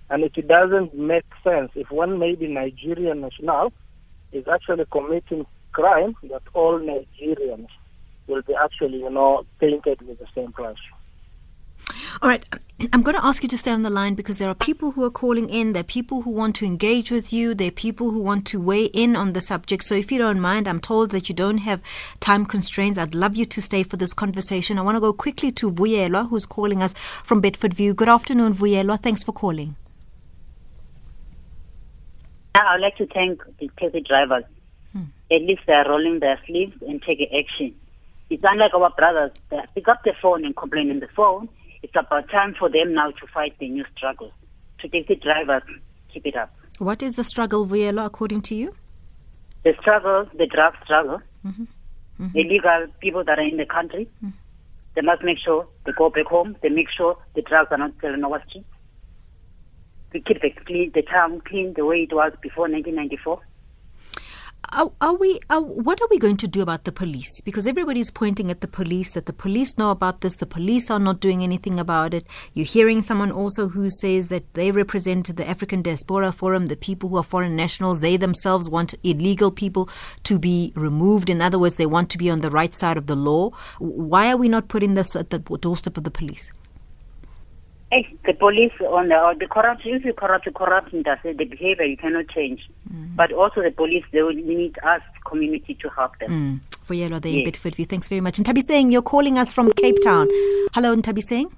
and 0.09 0.23
it 0.23 0.47
doesn't 0.47 0.93
make 0.95 1.25
sense 1.43 1.71
if 1.75 1.91
one 1.91 2.19
may 2.19 2.35
be 2.35 2.47
Nigerian 2.47 3.21
national 3.21 3.71
is 4.31 4.45
actually 4.51 4.85
committing 4.91 5.45
crime 5.71 6.15
that 6.23 6.41
all 6.53 6.79
Nigerians 6.79 7.67
will 8.27 8.41
be 8.41 8.53
actually, 8.55 8.99
you 8.99 9.09
know, 9.09 9.43
painted 9.59 10.01
with 10.01 10.19
the 10.19 10.27
same 10.35 10.51
brush. 10.51 10.77
All 12.21 12.29
right. 12.29 12.45
I'm 12.91 13.01
going 13.01 13.15
to 13.15 13.25
ask 13.25 13.43
you 13.43 13.49
to 13.49 13.57
stay 13.57 13.71
on 13.71 13.83
the 13.83 13.89
line 13.89 14.15
because 14.15 14.39
there 14.39 14.49
are 14.49 14.55
people 14.55 14.91
who 14.91 15.03
are 15.03 15.09
calling 15.09 15.49
in. 15.49 15.73
There 15.73 15.81
are 15.81 15.83
people 15.83 16.23
who 16.23 16.31
want 16.31 16.55
to 16.57 16.65
engage 16.65 17.11
with 17.11 17.31
you. 17.31 17.53
There 17.53 17.69
are 17.69 17.71
people 17.71 18.11
who 18.11 18.21
want 18.21 18.45
to 18.47 18.59
weigh 18.59 18.85
in 18.85 19.15
on 19.15 19.33
the 19.33 19.41
subject. 19.41 19.85
So 19.85 19.95
if 19.95 20.11
you 20.11 20.17
don't 20.17 20.39
mind, 20.39 20.67
I'm 20.67 20.79
told 20.79 21.11
that 21.11 21.29
you 21.29 21.35
don't 21.35 21.59
have 21.59 21.81
time 22.19 22.45
constraints. 22.45 22.97
I'd 22.97 23.15
love 23.15 23.37
you 23.37 23.45
to 23.45 23.61
stay 23.61 23.83
for 23.83 23.95
this 23.95 24.13
conversation. 24.13 24.77
I 24.77 24.81
want 24.81 24.95
to 24.95 25.01
go 25.01 25.13
quickly 25.13 25.51
to 25.53 25.71
Vuyelwa, 25.71 26.29
who's 26.29 26.45
calling 26.45 26.83
us 26.83 26.93
from 27.23 27.41
Bedfordview. 27.41 27.95
Good 27.95 28.09
afternoon, 28.09 28.53
Vuyelwa. 28.53 29.01
Thanks 29.01 29.23
for 29.23 29.31
calling. 29.31 29.75
I 32.55 32.75
would 32.75 32.81
like 32.81 32.97
to 32.97 33.07
thank 33.07 33.43
the 33.59 33.69
taxi 33.79 34.01
drivers. 34.01 34.43
Hmm. 34.91 35.05
At 35.31 35.41
least 35.41 35.61
they 35.67 35.73
are 35.73 35.89
rolling 35.89 36.19
their 36.19 36.39
sleeves 36.45 36.75
and 36.81 37.01
taking 37.01 37.27
action. 37.33 37.75
It's 38.29 38.43
unlike 38.45 38.73
our 38.73 38.89
brothers. 38.91 39.31
They 39.49 39.59
pick 39.73 39.87
up 39.87 40.03
the 40.03 40.13
phone 40.21 40.43
and 40.43 40.55
complain 40.55 40.91
on 40.91 40.99
the 40.99 41.07
phone 41.15 41.49
it's 41.83 41.93
about 41.95 42.29
time 42.29 42.55
for 42.57 42.69
them 42.69 42.93
now 42.93 43.11
to 43.11 43.27
fight 43.27 43.53
the 43.59 43.67
new 43.69 43.85
struggle. 43.95 44.31
To 44.79 44.87
take 44.87 45.07
the 45.07 45.15
drivers, 45.15 45.63
keep 46.11 46.25
it 46.25 46.35
up. 46.35 46.53
What 46.79 47.03
is 47.03 47.13
the 47.13 47.23
struggle, 47.23 47.67
Vuyelwa, 47.67 48.05
according 48.05 48.41
to 48.43 48.55
you? 48.55 48.73
The 49.63 49.73
struggle, 49.79 50.27
the 50.33 50.47
drug 50.47 50.73
struggle, 50.83 51.21
mm-hmm. 51.45 51.63
Mm-hmm. 52.19 52.37
illegal 52.37 52.87
people 52.99 53.23
that 53.25 53.37
are 53.37 53.47
in 53.47 53.57
the 53.57 53.65
country, 53.65 54.09
mm-hmm. 54.23 54.35
they 54.95 55.01
must 55.01 55.23
make 55.23 55.37
sure 55.37 55.67
they 55.85 55.91
go 55.91 56.09
back 56.09 56.25
home. 56.25 56.55
They 56.61 56.69
make 56.69 56.89
sure 56.89 57.17
the 57.35 57.41
drugs 57.41 57.69
are 57.71 57.77
not 57.77 57.91
selling 58.01 58.23
streets. 58.47 58.67
We 60.13 60.21
keep 60.21 60.41
the, 60.41 60.51
clean, 60.65 60.91
the 60.93 61.01
town 61.01 61.41
clean 61.45 61.73
the 61.75 61.85
way 61.85 62.03
it 62.09 62.13
was 62.13 62.33
before 62.41 62.69
1994 62.69 63.41
are, 64.73 64.91
are 64.99 65.15
we? 65.15 65.39
Are, 65.49 65.61
what 65.61 66.01
are 66.01 66.07
we 66.09 66.17
going 66.17 66.37
to 66.37 66.47
do 66.47 66.61
about 66.61 66.83
the 66.83 66.91
police? 66.91 67.41
Because 67.41 67.67
everybody's 67.67 68.11
pointing 68.11 68.49
at 68.51 68.61
the 68.61 68.67
police. 68.67 69.13
That 69.13 69.25
the 69.25 69.33
police 69.33 69.77
know 69.77 69.91
about 69.91 70.21
this. 70.21 70.35
The 70.35 70.45
police 70.45 70.89
are 70.89 70.99
not 70.99 71.19
doing 71.19 71.43
anything 71.43 71.79
about 71.79 72.13
it. 72.13 72.25
You're 72.53 72.65
hearing 72.65 73.01
someone 73.01 73.31
also 73.31 73.69
who 73.69 73.89
says 73.89 74.27
that 74.29 74.53
they 74.53 74.71
represent 74.71 75.35
the 75.35 75.47
African 75.47 75.81
Diaspora 75.81 76.31
Forum, 76.31 76.65
the 76.65 76.75
people 76.75 77.09
who 77.09 77.17
are 77.17 77.23
foreign 77.23 77.55
nationals. 77.55 78.01
They 78.01 78.17
themselves 78.17 78.67
want 78.67 78.95
illegal 79.03 79.51
people 79.51 79.89
to 80.23 80.39
be 80.39 80.73
removed. 80.75 81.29
In 81.29 81.41
other 81.41 81.59
words, 81.59 81.75
they 81.75 81.85
want 81.85 82.09
to 82.11 82.17
be 82.17 82.29
on 82.29 82.41
the 82.41 82.51
right 82.51 82.73
side 82.75 82.97
of 82.97 83.07
the 83.07 83.15
law. 83.15 83.51
Why 83.79 84.31
are 84.31 84.37
we 84.37 84.49
not 84.49 84.67
putting 84.67 84.95
this 84.95 85.15
at 85.15 85.29
the 85.29 85.39
doorstep 85.39 85.97
of 85.97 86.03
the 86.03 86.11
police? 86.11 86.51
Hey, 87.93 88.07
the 88.25 88.33
police 88.33 88.71
on 88.81 89.09
the, 89.09 89.19
or 89.19 89.35
the 89.35 89.45
corrupt, 89.45 89.83
if 89.85 90.03
you 90.03 90.13
corrupt, 90.13 90.51
corrupt, 90.55 90.91
the 90.91 91.45
behavior 91.45 91.85
you 91.85 91.95
cannot 91.95 92.27
change. 92.29 92.67
Mm. 92.91 93.15
But 93.15 93.31
also 93.31 93.61
the 93.61 93.69
police, 93.69 94.03
they 94.11 94.23
will 94.23 94.33
need 94.33 94.79
us, 94.79 95.01
community, 95.29 95.75
to 95.75 95.89
help 95.89 96.17
them. 96.17 96.31
Mm. 96.31 96.59
Vuyelwa, 96.87 97.21
they 97.21 97.29
yes. 97.29 97.49
Bedfordview. 97.49 97.87
Thanks 97.87 98.07
very 98.07 98.19
much. 98.19 98.39
And 98.39 98.47
Tabiseng, 98.47 98.91
you're 98.91 99.03
calling 99.03 99.37
us 99.37 99.53
from 99.53 99.71
Cape 99.73 100.01
Town. 100.03 100.27
Hello, 100.73 100.95
Tabiseng. 100.95 101.51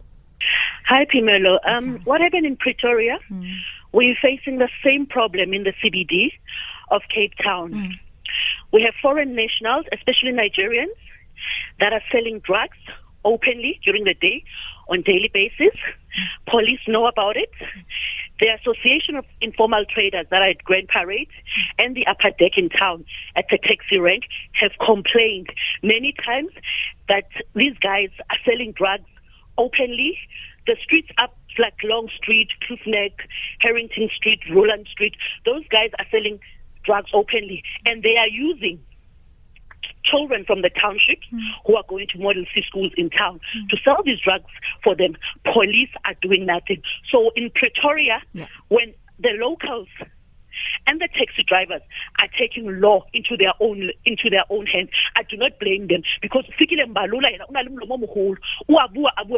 Hi, 0.89 1.05
Phemelo. 1.05 1.57
Um, 1.71 2.01
what 2.03 2.19
happened 2.19 2.45
in 2.45 2.57
Pretoria? 2.57 3.17
Mm. 3.31 3.55
We're 3.93 4.17
facing 4.21 4.57
the 4.57 4.67
same 4.83 5.05
problem 5.05 5.53
in 5.53 5.63
the 5.63 5.71
CBD 5.81 6.33
of 6.91 7.01
Cape 7.13 7.31
Town. 7.41 7.71
Mm. 7.71 7.91
We 8.73 8.81
have 8.81 8.93
foreign 9.01 9.35
nationals, 9.35 9.85
especially 9.93 10.33
Nigerians, 10.33 10.99
that 11.79 11.93
are 11.93 12.01
selling 12.11 12.39
drugs 12.39 12.77
openly 13.23 13.79
during 13.85 14.03
the 14.03 14.13
day 14.15 14.43
on 14.89 15.01
daily 15.01 15.29
basis. 15.33 15.77
Police 16.47 16.79
know 16.87 17.07
about 17.07 17.37
it. 17.37 17.51
The 18.39 18.47
Association 18.47 19.15
of 19.15 19.25
Informal 19.41 19.85
Traders 19.85 20.27
that 20.29 20.41
are 20.41 20.49
at 20.49 20.63
Grand 20.63 20.89
Parade 20.89 21.29
and 21.79 21.95
the 21.95 22.05
upper 22.07 22.31
deck 22.37 22.57
in 22.57 22.69
town 22.69 23.05
at 23.35 23.45
the 23.49 23.57
taxi 23.57 23.97
rank 23.97 24.23
have 24.53 24.71
complained 24.85 25.49
many 25.81 26.13
times 26.25 26.51
that 27.07 27.27
these 27.55 27.77
guys 27.81 28.09
are 28.29 28.37
selling 28.45 28.73
drugs 28.73 29.09
openly. 29.57 30.17
The 30.67 30.75
streets 30.83 31.09
up 31.17 31.37
like 31.57 31.75
Long 31.83 32.09
Street, 32.17 32.49
Kloof 32.67 33.11
Harrington 33.61 34.09
Street, 34.15 34.41
Roeland 34.51 34.87
Street, 34.87 35.15
those 35.45 35.65
guys 35.69 35.91
are 35.99 36.05
selling 36.11 36.39
drugs 36.83 37.09
openly 37.13 37.63
and 37.85 38.03
they 38.03 38.17
are 38.17 38.27
using 38.27 38.79
children 40.09 40.45
from 40.45 40.61
the 40.61 40.69
township 40.69 41.19
mm. 41.31 41.39
who 41.65 41.75
are 41.75 41.83
going 41.87 42.07
to 42.13 42.19
Model 42.19 42.45
C 42.53 42.61
schools 42.67 42.91
in 42.97 43.09
town 43.09 43.39
mm. 43.57 43.69
to 43.69 43.77
sell 43.83 44.01
these 44.03 44.19
drugs 44.19 44.51
for 44.83 44.95
them. 44.95 45.15
Police 45.43 45.89
are 46.05 46.15
doing 46.21 46.45
nothing. 46.45 46.81
So 47.11 47.31
in 47.35 47.49
Pretoria, 47.51 48.21
yeah. 48.33 48.47
when 48.69 48.93
the 49.19 49.31
locals 49.39 49.87
and 50.87 51.01
the 51.01 51.07
taxi 51.07 51.43
drivers 51.47 51.81
are 52.19 52.27
taking 52.39 52.79
law 52.79 53.05
into 53.13 53.35
their 53.37 53.53
own 53.59 53.91
into 54.05 54.29
their 54.29 54.45
own 54.49 54.65
hands. 54.65 54.89
I 55.15 55.23
do 55.23 55.37
not 55.37 55.59
blame 55.59 55.87
them 55.87 56.03
because 56.21 56.45
Fikile 56.59 56.87
Mbalula 56.87 57.27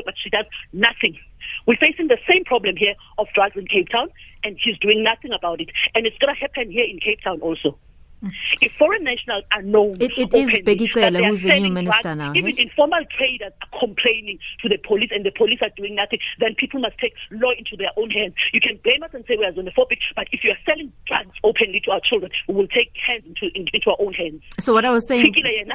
but 0.06 0.14
she 0.22 0.30
does 0.30 0.46
nothing. 0.74 1.18
We're 1.66 1.78
facing 1.78 2.08
the 2.08 2.18
same 2.28 2.44
problem 2.44 2.76
here 2.78 2.96
of 3.18 3.28
drugs 3.34 3.56
in 3.56 3.68
Cape 3.68 3.90
Town, 3.90 4.10
and 4.44 4.58
she's 4.62 4.78
doing 4.80 5.04
nothing 5.04 5.32
about 5.32 5.62
it. 5.62 5.70
And 5.96 6.06
it's 6.06 6.18
going 6.18 6.34
to 6.34 6.40
happen 6.40 6.72
here 6.72 6.86
in 6.86 7.00
Cape 7.00 7.22
Town 7.24 7.42
also. 7.42 7.78
Mm. 8.24 8.32
If 8.62 8.72
foreign 8.74 9.04
nationals 9.04 9.44
are 9.54 9.62
known, 9.62 9.96
it, 10.00 10.12
it 10.18 10.34
is 10.34 10.60
Bheki 10.66 10.92
Cele 10.92 11.24
who's 11.24 11.44
the 11.44 11.60
new 11.60 11.70
minister 11.70 12.02
drugs, 12.02 12.18
now. 12.18 12.34
Even 12.34 12.56
hey? 12.56 12.64
informal 12.64 13.06
traders 13.16 13.54
are 13.62 13.80
complaining 13.80 14.40
to 14.62 14.70
the 14.70 14.78
police, 14.78 15.10
and 15.14 15.24
the 15.24 15.32
police 15.32 15.60
are 15.62 15.70
doing 15.78 15.96
nothing. 15.96 16.20
Then 16.40 16.56
people 16.56 16.80
must 16.80 16.98
take 16.98 17.14
law 17.32 17.52
into 17.58 17.78
their 17.78 17.92
own 17.96 18.10
hands. 18.10 18.34
You 18.54 18.62
can 18.62 18.80
blame 18.84 19.04
us 19.04 19.12
and 19.14 19.24
say 19.28 19.36
we 19.38 19.46
are 19.46 19.52
xenophobic, 19.52 20.00
but 20.16 20.28
if 20.32 20.44
you 20.44 20.50
are 20.50 20.58
selling 20.66 20.92
drugs 21.06 21.36
openly 21.44 21.80
to 21.86 21.92
our 21.92 22.02
children, 22.02 22.32
we 22.48 22.56
will 22.56 22.68
take 22.68 22.92
hands 23.06 23.24
into, 23.28 23.54
into 23.54 23.90
our 23.90 23.98
own 24.00 24.14
hands. 24.14 24.42
So 24.60 24.74
what 24.74 24.86
I 24.86 24.92
was 24.92 25.08
saying. 25.08 25.34
Fikile 25.34 25.68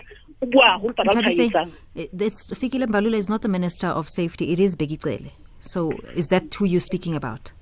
eh, 1.94 2.86
Mbalula 2.86 3.14
is 3.14 3.28
not 3.28 3.42
the 3.42 3.48
minister 3.48 3.86
of 3.86 4.08
safety. 4.08 4.52
It 4.52 4.58
is 4.58 4.74
Cele. 4.76 5.30
So 5.60 5.92
is 6.16 6.28
that 6.28 6.52
who 6.54 6.64
you're 6.64 6.80
speaking 6.80 7.14
about? 7.14 7.52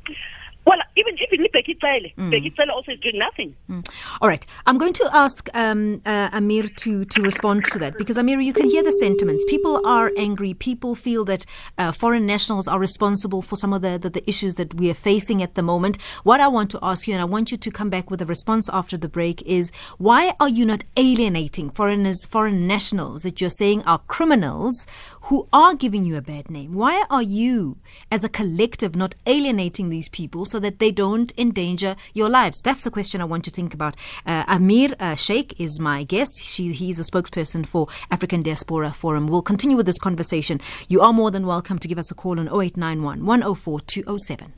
Well, 1.52 1.62
even 1.62 1.80
even 1.80 2.20
Bheki 2.20 2.54
Cele, 2.56 2.66
mm. 2.66 2.70
Also 2.70 2.92
is 2.92 3.00
doing 3.00 3.18
nothing. 3.18 3.56
Mm. 3.68 3.88
All 4.20 4.28
right, 4.28 4.46
I'm 4.66 4.78
going 4.78 4.92
to 4.94 5.10
ask 5.12 5.48
um, 5.54 6.00
uh, 6.06 6.30
Amir 6.32 6.64
to 6.64 7.04
to 7.04 7.22
respond 7.22 7.64
to 7.66 7.78
that 7.78 7.98
because 7.98 8.16
Amir, 8.16 8.40
you 8.40 8.52
can 8.52 8.70
hear 8.70 8.82
the 8.82 8.92
sentiments. 8.92 9.44
People 9.48 9.84
are 9.86 10.12
angry. 10.16 10.54
People 10.54 10.94
feel 10.94 11.24
that 11.24 11.46
uh, 11.78 11.92
foreign 11.92 12.26
nationals 12.26 12.68
are 12.68 12.78
responsible 12.78 13.42
for 13.42 13.56
some 13.56 13.72
of 13.72 13.82
the, 13.82 13.98
the, 13.98 14.10
the 14.10 14.28
issues 14.28 14.54
that 14.56 14.74
we 14.74 14.90
are 14.90 14.94
facing 14.94 15.42
at 15.42 15.54
the 15.54 15.62
moment. 15.62 16.00
What 16.22 16.40
I 16.40 16.48
want 16.48 16.70
to 16.72 16.78
ask 16.82 17.08
you, 17.08 17.14
and 17.14 17.20
I 17.20 17.24
want 17.24 17.50
you 17.50 17.58
to 17.58 17.70
come 17.70 17.90
back 17.90 18.10
with 18.10 18.22
a 18.22 18.26
response 18.26 18.68
after 18.72 18.96
the 18.96 19.08
break, 19.08 19.42
is 19.42 19.70
why 19.98 20.34
are 20.40 20.48
you 20.48 20.64
not 20.64 20.84
alienating 20.96 21.70
foreigners, 21.70 22.24
foreign 22.26 22.66
nationals 22.66 23.22
that 23.22 23.40
you're 23.40 23.50
saying 23.50 23.82
are 23.84 23.98
criminals 24.06 24.86
who 25.22 25.48
are 25.52 25.74
giving 25.74 26.04
you 26.04 26.16
a 26.16 26.22
bad 26.22 26.50
name? 26.50 26.74
Why 26.74 27.04
are 27.10 27.22
you, 27.22 27.78
as 28.10 28.24
a 28.24 28.28
collective, 28.28 28.96
not 28.96 29.14
alienating 29.26 29.88
these 29.88 30.08
people 30.08 30.44
so 30.44 30.58
that 30.60 30.78
they 30.78 30.90
don't 30.90 31.32
endanger 31.38 31.96
your 32.14 32.28
lives? 32.28 32.60
That's 32.62 32.84
the 32.84 32.90
question 32.90 33.20
I 33.20 33.24
want 33.24 33.46
you 33.46 33.50
to 33.50 33.56
think 33.56 33.74
about. 33.74 33.96
Uh, 34.26 34.44
Amir 34.48 34.94
uh, 34.98 35.14
Sheikh 35.14 35.58
is 35.60 35.78
my 35.78 36.04
guest. 36.04 36.42
She, 36.42 36.72
he's 36.72 36.98
a 36.98 37.02
spokesperson 37.02 37.66
for 37.66 37.88
African 38.10 38.42
Diaspora 38.42 38.92
Forum. 38.92 39.26
We'll 39.26 39.42
continue 39.42 39.76
with 39.76 39.86
this 39.86 39.98
conversation. 39.98 40.60
You 40.88 41.00
are 41.00 41.12
more 41.12 41.30
than 41.30 41.46
welcome 41.46 41.78
to 41.78 41.88
give 41.88 41.98
us 41.98 42.10
a 42.10 42.14
call 42.14 42.38
on 42.38 42.48
0891 42.48 43.24
104 43.24 43.80
207 43.80 44.54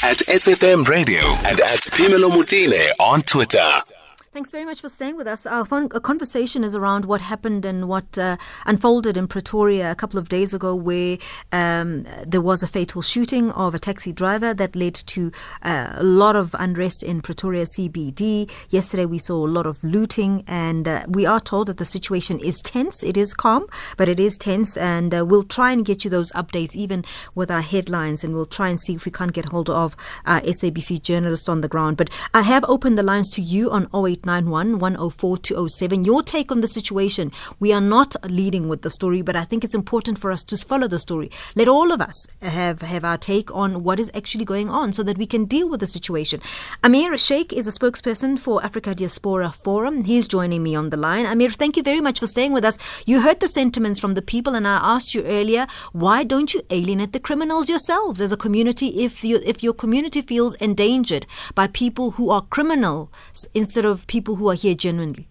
at 0.00 0.18
SFM 0.18 0.86
Radio 0.86 1.20
and 1.44 1.60
at 1.60 1.80
Phemelo 1.80 2.30
Motene 2.30 2.92
on 3.00 3.20
Twitter. 3.22 3.97
Thanks 4.30 4.52
very 4.52 4.66
much 4.66 4.82
for 4.82 4.90
staying 4.90 5.16
with 5.16 5.26
us. 5.26 5.46
Our 5.46 5.64
fun, 5.64 5.88
conversation 5.88 6.62
is 6.62 6.74
around 6.74 7.06
what 7.06 7.22
happened 7.22 7.64
and 7.64 7.88
what 7.88 8.18
uh, 8.18 8.36
unfolded 8.66 9.16
in 9.16 9.26
Pretoria 9.26 9.90
a 9.90 9.94
couple 9.94 10.18
of 10.18 10.28
days 10.28 10.52
ago, 10.52 10.74
where 10.74 11.16
um, 11.50 12.04
there 12.26 12.42
was 12.42 12.62
a 12.62 12.66
fatal 12.66 13.00
shooting 13.00 13.50
of 13.52 13.74
a 13.74 13.78
taxi 13.78 14.12
driver 14.12 14.52
that 14.52 14.76
led 14.76 14.94
to 14.94 15.32
uh, 15.62 15.94
a 15.94 16.02
lot 16.02 16.36
of 16.36 16.54
unrest 16.58 17.02
in 17.02 17.22
Pretoria 17.22 17.64
CBD. 17.64 18.50
Yesterday, 18.68 19.06
we 19.06 19.18
saw 19.18 19.46
a 19.46 19.48
lot 19.48 19.64
of 19.64 19.82
looting, 19.82 20.44
and 20.46 20.86
uh, 20.86 21.04
we 21.08 21.24
are 21.24 21.40
told 21.40 21.68
that 21.68 21.78
the 21.78 21.86
situation 21.86 22.38
is 22.38 22.60
tense. 22.60 23.02
It 23.02 23.16
is 23.16 23.32
calm, 23.32 23.66
but 23.96 24.10
it 24.10 24.20
is 24.20 24.36
tense, 24.36 24.76
and 24.76 25.14
uh, 25.14 25.24
we'll 25.24 25.42
try 25.42 25.72
and 25.72 25.86
get 25.86 26.04
you 26.04 26.10
those 26.10 26.30
updates, 26.32 26.76
even 26.76 27.02
with 27.34 27.50
our 27.50 27.62
headlines, 27.62 28.24
and 28.24 28.34
we'll 28.34 28.44
try 28.44 28.68
and 28.68 28.78
see 28.78 28.92
if 28.92 29.06
we 29.06 29.10
can't 29.10 29.32
get 29.32 29.46
hold 29.46 29.70
of 29.70 29.96
our 30.26 30.42
SABC 30.42 31.00
journalists 31.00 31.48
on 31.48 31.62
the 31.62 31.68
ground. 31.68 31.96
But 31.96 32.10
I 32.34 32.42
have 32.42 32.64
opened 32.68 32.98
the 32.98 33.02
lines 33.02 33.30
to 33.30 33.40
you 33.40 33.70
on 33.70 33.88
08 33.94 34.17
0891 34.26 34.78
104 34.78 35.38
207. 35.38 36.04
Your 36.04 36.22
take 36.22 36.50
on 36.52 36.60
the 36.60 36.68
situation. 36.68 37.32
We 37.60 37.72
are 37.72 37.80
not 37.80 38.16
leading 38.28 38.68
with 38.68 38.82
the 38.82 38.90
story, 38.90 39.22
but 39.22 39.36
I 39.36 39.44
think 39.44 39.64
it's 39.64 39.74
important 39.74 40.18
for 40.18 40.30
us 40.30 40.42
to 40.44 40.56
follow 40.56 40.88
the 40.88 40.98
story. 40.98 41.30
Let 41.54 41.68
all 41.68 41.92
of 41.92 42.00
us 42.00 42.26
have, 42.42 42.82
have 42.82 43.04
our 43.04 43.16
take 43.16 43.54
on 43.54 43.84
what 43.84 44.00
is 44.00 44.10
actually 44.14 44.44
going 44.44 44.68
on 44.68 44.92
so 44.92 45.02
that 45.04 45.18
we 45.18 45.26
can 45.26 45.44
deal 45.44 45.68
with 45.68 45.80
the 45.80 45.86
situation. 45.86 46.40
Amir 46.82 47.16
Sheikh 47.16 47.52
is 47.52 47.66
a 47.66 47.70
spokesperson 47.70 48.38
for 48.38 48.64
Africa 48.64 48.94
Diaspora 48.94 49.50
Forum. 49.50 50.04
He's 50.04 50.28
joining 50.28 50.62
me 50.62 50.74
on 50.74 50.90
the 50.90 50.96
line. 50.96 51.26
Amir, 51.26 51.50
thank 51.50 51.76
you 51.76 51.82
very 51.82 52.00
much 52.00 52.20
for 52.20 52.26
staying 52.26 52.52
with 52.52 52.64
us. 52.64 52.78
You 53.06 53.20
heard 53.20 53.40
the 53.40 53.48
sentiments 53.48 54.00
from 54.00 54.14
the 54.14 54.22
people, 54.22 54.54
and 54.54 54.66
I 54.66 54.78
asked 54.82 55.14
you 55.14 55.24
earlier, 55.24 55.66
why 55.92 56.24
don't 56.24 56.52
you 56.54 56.62
alienate 56.70 57.12
the 57.12 57.20
criminals 57.20 57.68
yourselves 57.68 58.20
as 58.20 58.32
a 58.32 58.36
community 58.36 59.04
if 59.04 59.22
you 59.24 59.40
if 59.44 59.62
your 59.62 59.72
community 59.72 60.20
feels 60.20 60.54
endangered 60.56 61.26
by 61.54 61.66
people 61.66 62.12
who 62.12 62.30
are 62.30 62.42
criminals 62.42 63.08
instead 63.54 63.84
of 63.84 64.06
people 64.08 64.34
who 64.34 64.50
are 64.50 64.54
here 64.54 64.74
genuinely? 64.74 65.28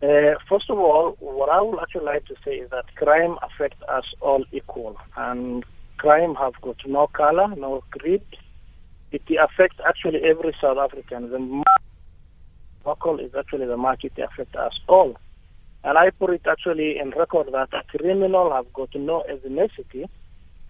Uh, 0.00 0.34
first 0.48 0.68
of 0.68 0.78
all, 0.78 1.16
what 1.18 1.48
I 1.48 1.60
would 1.60 1.80
actually 1.80 2.04
like 2.04 2.26
to 2.26 2.34
say 2.44 2.52
is 2.56 2.70
that 2.70 2.94
crime 2.94 3.36
affects 3.42 3.82
us 3.88 4.04
all 4.20 4.44
equal, 4.52 4.96
and 5.16 5.64
crime 5.96 6.34
have 6.36 6.52
got 6.60 6.76
no 6.86 7.08
color, 7.08 7.48
no 7.56 7.82
creed. 7.90 8.22
It 9.10 9.22
affects 9.40 9.78
actually 9.86 10.20
every 10.22 10.54
South 10.60 10.76
African. 10.76 11.30
The 11.30 11.64
local 12.84 13.18
is 13.18 13.32
actually 13.38 13.66
the 13.66 13.76
market 13.78 14.12
it 14.16 14.22
affects 14.22 14.54
us 14.56 14.72
all. 14.88 15.16
And 15.84 15.96
I 15.96 16.10
put 16.10 16.30
it 16.30 16.42
actually 16.46 16.98
in 16.98 17.10
record 17.10 17.48
that 17.52 17.72
a 17.72 17.98
criminal 17.98 18.52
have 18.52 18.70
got 18.74 18.94
no 18.94 19.24
ethnicity, 19.30 20.06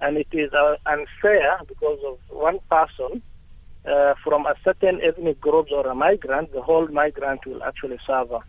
and 0.00 0.16
it 0.16 0.28
is 0.32 0.52
uh, 0.52 0.76
unfair 0.86 1.58
because 1.66 1.98
of 2.06 2.18
one 2.28 2.60
person 2.70 3.22
uh, 3.86 4.14
from 4.22 4.46
a 4.46 4.54
certain 4.64 5.00
ethnic 5.02 5.40
group 5.40 5.66
or 5.70 5.86
a 5.86 5.94
migrant, 5.94 6.52
the 6.52 6.62
whole 6.62 6.88
migrant 6.88 7.44
will 7.46 7.62
actually 7.62 7.98
suffer. 8.06 8.40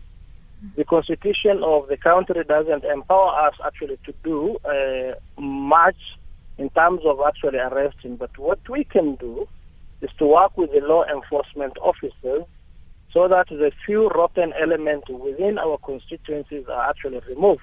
The 0.76 0.84
constitution 0.84 1.60
of 1.62 1.88
the 1.88 1.98
country 1.98 2.42
doesn't 2.44 2.84
empower 2.84 3.46
us 3.46 3.54
actually 3.64 3.98
to 4.06 4.14
do 4.24 4.56
uh, 4.64 5.40
much 5.40 5.98
in 6.56 6.70
terms 6.70 7.02
of 7.04 7.18
actually 7.26 7.58
arresting, 7.58 8.16
but 8.16 8.30
what 8.38 8.60
we 8.68 8.84
can 8.84 9.16
do 9.16 9.46
is 10.00 10.10
to 10.18 10.26
work 10.26 10.56
with 10.56 10.70
the 10.72 10.80
law 10.80 11.04
enforcement 11.04 11.76
officers 11.82 12.44
so 13.12 13.28
that 13.28 13.48
the 13.48 13.70
few 13.84 14.08
rotten 14.08 14.52
elements 14.60 15.08
within 15.10 15.58
our 15.58 15.78
constituencies 15.78 16.64
are 16.68 16.88
actually 16.88 17.20
removed. 17.28 17.62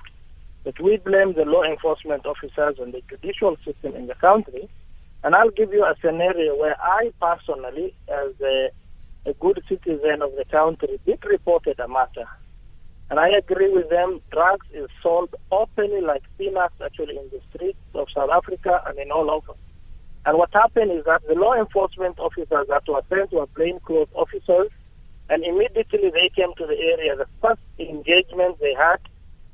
But 0.64 0.80
we 0.82 0.98
blame 0.98 1.34
the 1.34 1.46
law 1.46 1.64
enforcement 1.64 2.26
officers 2.26 2.78
and 2.80 2.94
the 2.94 3.02
judicial 3.10 3.58
system 3.66 3.96
in 3.96 4.08
the 4.08 4.16
country 4.16 4.70
and 5.24 5.36
I'll 5.36 5.52
give 5.52 5.72
you 5.72 5.84
a 5.84 5.96
scenario 6.02 6.58
where 6.58 6.76
I 6.82 7.12
personally, 7.22 7.96
as 8.10 8.34
a, 8.42 8.70
a 9.26 9.34
good 9.34 9.62
citizen 9.70 10.22
of 10.22 10.32
the 10.36 10.46
country, 10.52 11.00
did 11.06 11.24
reported 11.26 11.80
a 11.80 11.88
matter. 11.88 12.28
And 13.10 13.20
I 13.20 13.30
agree 13.30 13.72
with 13.72 13.90
them, 13.90 14.22
drugs 14.32 14.66
is 14.74 14.90
sold 15.02 15.34
openly 15.52 16.02
like 16.02 16.24
peanuts 16.38 16.76
actually 16.84 17.18
in 17.18 17.30
the 17.32 17.40
streets 17.50 17.78
of 17.94 18.08
South 18.14 18.32
Africa 18.32 18.82
and 18.86 18.98
in 18.98 19.12
all 19.12 19.30
over. 19.30 19.58
And 20.26 20.38
what 20.38 20.54
happened 20.54 20.92
is 20.92 21.06
that 21.06 21.22
the 21.28 21.36
law 21.36 21.54
enforcement 21.54 22.18
officers 22.18 22.68
that 22.70 22.88
were 22.88 23.04
sent 23.10 23.32
were 23.34 23.48
plainclothes 23.48 24.10
officers, 24.14 24.70
and 25.30 25.44
immediately 25.44 26.12
they 26.12 26.32
came 26.36 26.54
to 26.58 26.66
the 26.66 26.78
area. 26.78 27.16
The 27.16 27.28
first 27.42 27.62
engagement 27.78 28.60
they 28.60 28.74
had 28.74 29.00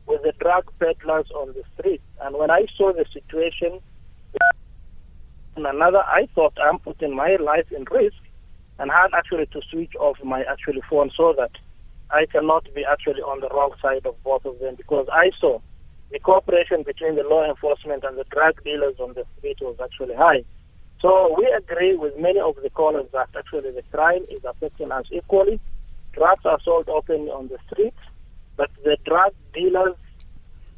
with 0.06 0.22
the 0.24 0.34
drug 0.40 0.72
peddlers 0.80 1.30
on 1.32 1.54
the 1.54 1.64
street. 1.78 2.02
And 2.22 2.36
when 2.38 2.50
I 2.50 2.66
saw 2.78 2.94
the 2.94 3.06
situation, 3.14 3.80
another, 5.66 6.00
I 6.00 6.28
thought 6.36 6.54
I'm 6.62 6.80
putting 6.80 7.16
my 7.16 7.38
life 7.40 7.72
in 7.72 7.86
risk 7.92 8.18
and 8.78 8.92
had 8.92 9.10
actually 9.14 9.46
to 9.48 9.62
switch 9.70 9.94
off 10.00 10.18
my 10.24 10.44
actually 10.50 10.82
phone 10.90 11.12
so 11.16 11.34
that 11.38 11.52
I 12.12 12.26
cannot 12.26 12.68
be 12.74 12.84
actually 12.90 13.22
on 13.22 13.42
the 13.42 13.50
wrong 13.50 13.72
side 13.82 14.06
of 14.06 14.22
both 14.24 14.46
of 14.46 14.60
them 14.60 14.76
because 14.76 15.08
I 15.12 15.32
saw 15.40 15.60
the 16.12 16.20
cooperation 16.20 16.84
between 16.84 17.16
the 17.16 17.24
law 17.24 17.48
enforcement 17.48 18.04
and 18.04 18.18
the 18.18 18.26
drug 18.32 18.64
dealers 18.64 18.96
on 19.00 19.14
the 19.14 19.26
street 19.38 19.58
was 19.62 19.76
actually 19.84 20.16
high. 20.16 20.44
So 21.02 21.36
we 21.38 21.46
agree 21.52 21.96
with 21.96 22.18
many 22.18 22.40
of 22.40 22.56
the 22.62 22.70
callers 22.70 23.08
that 23.14 23.30
actually 23.38 23.72
the 23.72 23.84
crime 23.92 24.26
is 24.30 24.44
affecting 24.44 24.92
us 24.92 25.06
equally. 25.12 25.60
Drugs 26.14 26.46
are 26.46 26.60
sold 26.64 26.90
openly 26.90 27.30
on 27.30 27.48
the 27.48 27.58
streets, 27.72 28.00
but 28.58 28.70
the 28.84 28.98
drug 29.06 29.34
dealers 29.54 29.96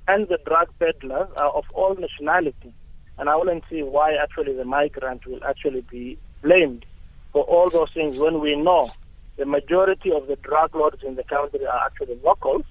and 0.07 0.27
the 0.27 0.37
drug 0.45 0.67
peddlers 0.79 1.29
are 1.37 1.51
of 1.51 1.63
all 1.73 1.95
nationality. 1.95 2.73
And 3.17 3.29
I 3.29 3.35
wouldn't 3.35 3.63
see 3.69 3.83
why 3.83 4.15
actually 4.15 4.53
the 4.53 4.65
migrant 4.65 5.25
will 5.25 5.43
actually 5.43 5.81
be 5.81 6.17
blamed 6.41 6.85
for 7.33 7.43
all 7.43 7.69
those 7.69 7.91
things 7.93 8.17
when 8.17 8.39
we 8.39 8.55
know 8.55 8.91
the 9.37 9.45
majority 9.45 10.11
of 10.11 10.27
the 10.27 10.35
drug 10.37 10.75
lords 10.75 11.03
in 11.03 11.15
the 11.15 11.23
country 11.23 11.65
are 11.65 11.85
actually 11.85 12.19
locals 12.23 12.63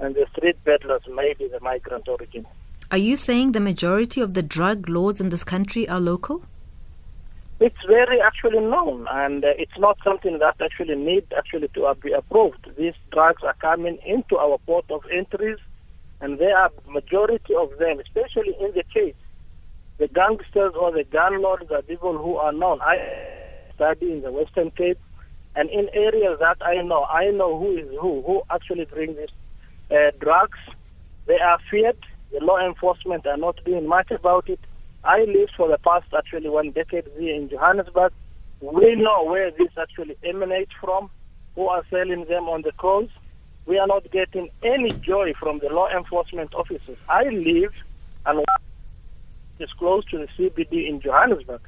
and 0.00 0.14
the 0.14 0.26
street 0.32 0.56
peddlers 0.64 1.02
may 1.14 1.34
be 1.38 1.48
the 1.48 1.60
migrant 1.60 2.08
origin. 2.08 2.46
Are 2.90 2.98
you 2.98 3.16
saying 3.16 3.52
the 3.52 3.60
majority 3.60 4.20
of 4.20 4.34
the 4.34 4.42
drug 4.42 4.88
lords 4.88 5.20
in 5.20 5.28
this 5.28 5.44
country 5.44 5.88
are 5.88 6.00
local? 6.00 6.42
It's 7.60 7.84
very 7.86 8.20
actually 8.20 8.60
known, 8.60 9.06
and 9.10 9.44
uh, 9.44 9.48
it's 9.58 9.78
not 9.78 9.98
something 10.02 10.38
that 10.38 10.56
actually 10.60 10.96
need 10.96 11.26
actually 11.36 11.68
to 11.74 11.84
uh, 11.84 11.94
be 11.94 12.10
approved. 12.10 12.66
These 12.76 12.94
drugs 13.12 13.42
are 13.44 13.54
coming 13.60 13.98
into 14.04 14.38
our 14.38 14.56
port 14.66 14.90
of 14.90 15.02
entries, 15.12 15.58
and 16.22 16.38
there 16.38 16.56
are 16.56 16.70
majority 16.88 17.54
of 17.54 17.70
them, 17.78 18.00
especially 18.00 18.56
in 18.58 18.72
the 18.74 18.82
case, 18.92 19.14
the 20.00 20.08
gangsters 20.08 20.72
or 20.80 20.90
the 20.90 21.04
gun 21.04 21.42
lords 21.42 21.70
are 21.70 21.82
people 21.82 22.16
who 22.16 22.36
are 22.36 22.52
known. 22.52 22.80
I 22.80 22.96
study 23.74 24.10
in 24.10 24.22
the 24.22 24.32
Western 24.32 24.70
Cape, 24.70 24.98
and 25.54 25.68
in 25.68 25.90
areas 25.92 26.38
that 26.40 26.56
I 26.62 26.80
know, 26.82 27.04
I 27.04 27.30
know 27.30 27.58
who 27.58 27.76
is 27.76 27.86
who, 28.00 28.22
who 28.22 28.42
actually 28.50 28.86
brings 28.86 29.18
these 29.18 29.28
uh, 29.90 30.10
drugs. 30.18 30.58
They 31.26 31.38
are 31.38 31.58
feared. 31.70 31.98
The 32.32 32.42
law 32.42 32.58
enforcement 32.66 33.26
are 33.26 33.36
not 33.36 33.62
doing 33.66 33.86
much 33.86 34.10
about 34.10 34.48
it. 34.48 34.60
I 35.04 35.24
lived 35.24 35.52
for 35.54 35.68
the 35.68 35.76
past 35.78 36.06
actually 36.16 36.48
one 36.48 36.70
decade 36.70 37.04
here 37.18 37.34
in 37.34 37.50
Johannesburg. 37.50 38.12
We 38.62 38.94
know 38.94 39.24
where 39.24 39.50
this 39.50 39.72
actually 39.78 40.16
emanates 40.24 40.72
from, 40.80 41.10
who 41.56 41.68
are 41.68 41.84
selling 41.90 42.24
them 42.24 42.44
on 42.48 42.62
the 42.62 42.72
coast. 42.72 43.12
We 43.66 43.78
are 43.78 43.86
not 43.86 44.10
getting 44.10 44.48
any 44.62 44.92
joy 44.92 45.34
from 45.38 45.58
the 45.58 45.68
law 45.68 45.88
enforcement 45.90 46.54
officers. 46.54 46.96
I 47.06 47.24
live 47.24 47.74
and 48.24 48.44
is 49.60 49.72
close 49.78 50.04
to 50.06 50.18
the 50.18 50.28
CBD 50.38 50.88
in 50.88 51.00
Johannesburg. 51.00 51.60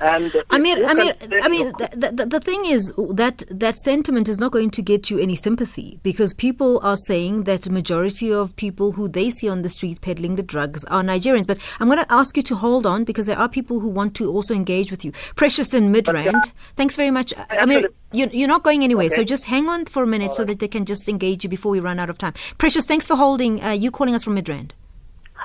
And 0.00 0.34
I 0.50 0.58
mean, 0.58 0.84
I 0.84 0.94
mean, 0.94 1.12
I 1.42 1.48
mean, 1.48 1.72
the, 1.78 2.10
the, 2.12 2.26
the 2.26 2.40
thing 2.40 2.64
is 2.66 2.92
that 2.96 3.44
that 3.48 3.78
sentiment 3.78 4.28
is 4.28 4.40
not 4.40 4.50
going 4.50 4.70
to 4.70 4.82
get 4.82 5.08
you 5.08 5.20
any 5.20 5.36
sympathy 5.36 6.00
because 6.02 6.34
people 6.34 6.80
are 6.82 6.96
saying 6.96 7.44
that 7.44 7.62
the 7.62 7.70
majority 7.70 8.32
of 8.32 8.56
people 8.56 8.92
who 8.92 9.06
they 9.06 9.30
see 9.30 9.48
on 9.48 9.62
the 9.62 9.68
street 9.68 10.00
peddling 10.00 10.34
the 10.34 10.42
drugs 10.42 10.84
are 10.86 11.02
Nigerians. 11.02 11.46
But 11.46 11.58
I'm 11.78 11.86
going 11.86 12.00
to 12.02 12.12
ask 12.12 12.36
you 12.36 12.42
to 12.42 12.56
hold 12.56 12.86
on 12.86 13.04
because 13.04 13.26
there 13.26 13.38
are 13.38 13.48
people 13.48 13.78
who 13.78 13.88
want 13.88 14.16
to 14.16 14.30
also 14.32 14.52
engage 14.52 14.90
with 14.90 15.04
you. 15.04 15.12
Precious 15.36 15.72
in 15.72 15.92
Midrand, 15.92 16.42
thanks 16.74 16.96
very 16.96 17.12
much. 17.12 17.32
I 17.50 17.64
mean, 17.64 17.86
you, 18.12 18.28
you're 18.32 18.48
not 18.48 18.64
going 18.64 18.82
anywhere, 18.82 19.06
okay. 19.06 19.14
so 19.14 19.24
just 19.24 19.44
hang 19.46 19.68
on 19.68 19.84
for 19.86 20.02
a 20.02 20.06
minute 20.08 20.34
so 20.34 20.44
that 20.44 20.58
they 20.58 20.68
can 20.68 20.84
just 20.84 21.08
engage 21.08 21.44
you 21.44 21.50
before 21.50 21.70
we 21.70 21.78
run 21.78 22.00
out 22.00 22.10
of 22.10 22.18
time. 22.18 22.34
Precious, 22.58 22.84
thanks 22.84 23.06
for 23.06 23.14
holding. 23.14 23.62
Uh, 23.62 23.70
you 23.70 23.92
calling 23.92 24.14
us 24.14 24.24
from 24.24 24.34
Midrand. 24.34 24.72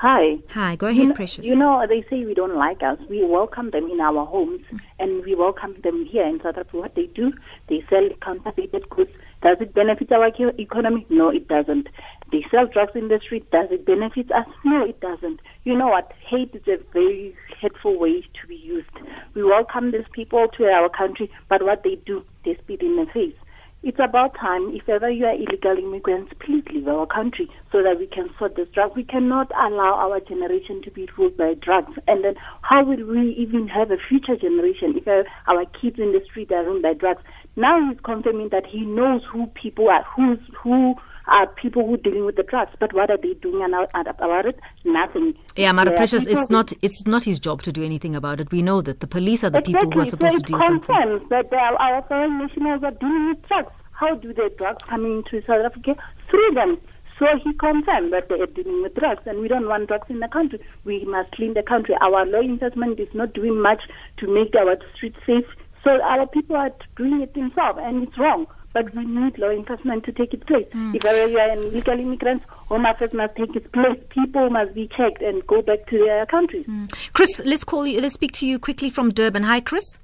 Hi. 0.00 0.38
Hi, 0.54 0.76
go 0.76 0.86
ahead, 0.86 0.96
you 0.96 1.08
know, 1.08 1.14
Precious. 1.14 1.44
You 1.44 1.54
know, 1.54 1.84
they 1.86 2.02
say 2.08 2.24
we 2.24 2.32
don't 2.32 2.56
like 2.56 2.82
us. 2.82 2.96
We 3.10 3.22
welcome 3.22 3.68
them 3.68 3.84
in 3.90 4.00
our 4.00 4.24
homes 4.24 4.62
mm. 4.72 4.80
and 4.98 5.22
we 5.26 5.34
welcome 5.34 5.76
them 5.84 6.06
here 6.10 6.26
in 6.26 6.38
South 6.38 6.56
Africa. 6.56 6.78
What 6.78 6.94
they 6.94 7.04
do, 7.14 7.34
they 7.68 7.84
sell 7.90 8.08
counterfeited 8.22 8.88
goods. 8.88 9.10
Does 9.42 9.58
it 9.60 9.74
benefit 9.74 10.10
our 10.10 10.28
economy? 10.58 11.04
No, 11.10 11.28
it 11.28 11.48
doesn't. 11.48 11.90
They 12.32 12.42
sell 12.50 12.66
drugs 12.66 12.92
in 12.94 13.08
the 13.08 13.20
street. 13.22 13.50
Does 13.50 13.68
it 13.70 13.84
benefit 13.84 14.32
us? 14.32 14.46
No, 14.64 14.86
it 14.86 14.98
doesn't. 15.00 15.40
You 15.64 15.76
know 15.76 15.88
what? 15.88 16.10
Hate 16.26 16.54
is 16.54 16.66
a 16.66 16.78
very 16.94 17.36
hateful 17.60 17.98
way 17.98 18.22
to 18.22 18.46
be 18.48 18.56
used. 18.56 18.88
We 19.34 19.44
welcome 19.44 19.90
these 19.90 20.08
people 20.12 20.46
to 20.56 20.64
our 20.64 20.88
country, 20.88 21.30
but 21.50 21.62
what 21.62 21.82
they 21.82 21.96
do, 22.06 22.24
they 22.46 22.56
spit 22.56 22.80
in 22.80 22.96
the 22.96 23.04
face. 23.12 23.36
It's 23.82 23.98
about 23.98 24.34
time, 24.38 24.76
if 24.76 24.86
ever 24.90 25.08
you 25.08 25.24
are 25.24 25.32
illegal 25.32 25.78
immigrants, 25.78 26.34
please 26.38 26.62
leave 26.70 26.86
our 26.86 27.06
country 27.06 27.48
so 27.72 27.82
that 27.82 27.98
we 27.98 28.06
can 28.06 28.28
sort 28.38 28.54
this 28.54 28.68
drug. 28.74 28.94
We 28.94 29.04
cannot 29.04 29.50
allow 29.56 29.94
our 29.94 30.20
generation 30.20 30.82
to 30.84 30.90
be 30.90 31.08
ruled 31.16 31.38
by 31.38 31.54
drugs. 31.54 31.92
And 32.06 32.22
then 32.22 32.34
how 32.60 32.84
will 32.84 33.02
we 33.06 33.30
even 33.38 33.68
have 33.68 33.90
a 33.90 33.96
future 33.96 34.36
generation 34.36 35.00
if 35.00 35.08
our 35.48 35.64
kids 35.80 35.98
in 35.98 36.12
the 36.12 36.20
street 36.30 36.52
are 36.52 36.62
ruled 36.62 36.82
by 36.82 36.92
drugs? 36.92 37.22
Now 37.56 37.80
he's 37.88 37.98
confirming 38.04 38.50
that 38.52 38.66
he 38.66 38.82
knows 38.84 39.22
who 39.32 39.46
people 39.46 39.88
are, 39.88 40.04
who's, 40.14 40.40
who 40.62 40.94
are 41.30 41.46
people 41.46 41.86
who 41.86 41.94
are 41.94 41.98
dealing 41.98 42.26
with 42.26 42.36
the 42.36 42.42
drugs. 42.42 42.72
But 42.78 42.92
what 42.92 43.10
are 43.10 43.16
they 43.16 43.34
doing 43.34 43.62
about 43.62 44.46
it? 44.46 44.58
Nothing. 44.84 45.34
Yeah, 45.56 45.72
Mara 45.72 45.92
Precious, 45.92 46.26
it's 46.26 46.50
not 46.50 46.72
it's 46.82 47.06
not 47.06 47.24
his 47.24 47.38
job 47.38 47.62
to 47.62 47.72
do 47.72 47.82
anything 47.82 48.14
about 48.14 48.40
it. 48.40 48.50
We 48.50 48.62
know 48.62 48.82
that 48.82 49.00
the 49.00 49.06
police 49.06 49.44
are 49.44 49.50
the 49.50 49.58
exactly. 49.58 49.74
people 49.74 49.92
who 49.92 50.00
are 50.00 50.06
supposed 50.06 50.34
so 50.34 50.40
to 50.40 50.52
do 50.52 50.60
something. 50.60 51.26
that 51.30 51.52
our 51.52 52.02
foreign 52.02 52.38
nationals 52.38 52.82
are 52.82 52.90
dealing 52.90 53.28
with 53.28 53.48
drugs. 53.48 53.72
How 53.92 54.14
do 54.14 54.32
the 54.32 54.50
drugs 54.58 54.82
coming 54.88 55.18
into 55.18 55.46
South 55.46 55.64
Africa? 55.64 55.94
Through 56.30 56.54
them. 56.54 56.78
So 57.18 57.26
he 57.44 57.52
confirmed 57.52 58.14
that 58.14 58.30
they 58.30 58.40
are 58.40 58.46
dealing 58.46 58.82
with 58.82 58.94
drugs, 58.94 59.22
and 59.26 59.40
we 59.40 59.48
don't 59.48 59.68
want 59.68 59.88
drugs 59.88 60.08
in 60.08 60.20
the 60.20 60.28
country. 60.28 60.58
We 60.84 61.04
must 61.04 61.32
clean 61.32 61.52
the 61.52 61.62
country. 61.62 61.94
Our 62.00 62.24
law 62.24 62.40
enforcement 62.40 62.98
is 62.98 63.12
not 63.14 63.34
doing 63.34 63.60
much 63.60 63.82
to 64.18 64.26
make 64.26 64.54
our 64.56 64.76
streets 64.96 65.18
safe. 65.26 65.44
So 65.84 66.00
our 66.00 66.26
people 66.26 66.56
are 66.56 66.70
doing 66.96 67.20
it 67.20 67.34
themselves, 67.34 67.78
and 67.82 68.02
it's 68.08 68.18
wrong 68.18 68.46
but 68.72 68.94
we 68.94 69.04
need 69.04 69.38
law 69.38 69.50
enforcement 69.50 70.04
to 70.04 70.12
take 70.12 70.32
its 70.32 70.44
place. 70.44 70.66
Mm. 70.72 70.94
If 70.94 71.02
there 71.02 71.24
are 71.24 71.52
illegal 71.54 71.98
immigrants, 71.98 72.44
Home 72.68 72.86
Affairs 72.86 73.12
must 73.12 73.36
take 73.36 73.54
its 73.56 73.66
place. 73.68 73.98
People 74.10 74.50
must 74.50 74.74
be 74.74 74.88
checked 74.96 75.22
and 75.22 75.44
go 75.46 75.62
back 75.62 75.86
to 75.88 75.98
their 75.98 76.26
countries. 76.26 76.66
Mm. 76.66 77.12
Chris, 77.12 77.40
let's 77.44 77.64
call 77.64 77.86
you. 77.86 78.00
Let's 78.00 78.14
speak 78.14 78.32
to 78.32 78.46
you 78.46 78.58
quickly 78.58 78.90
from 78.90 79.12
Durban. 79.12 79.44
Hi, 79.44 79.60
Chris. 79.60 79.98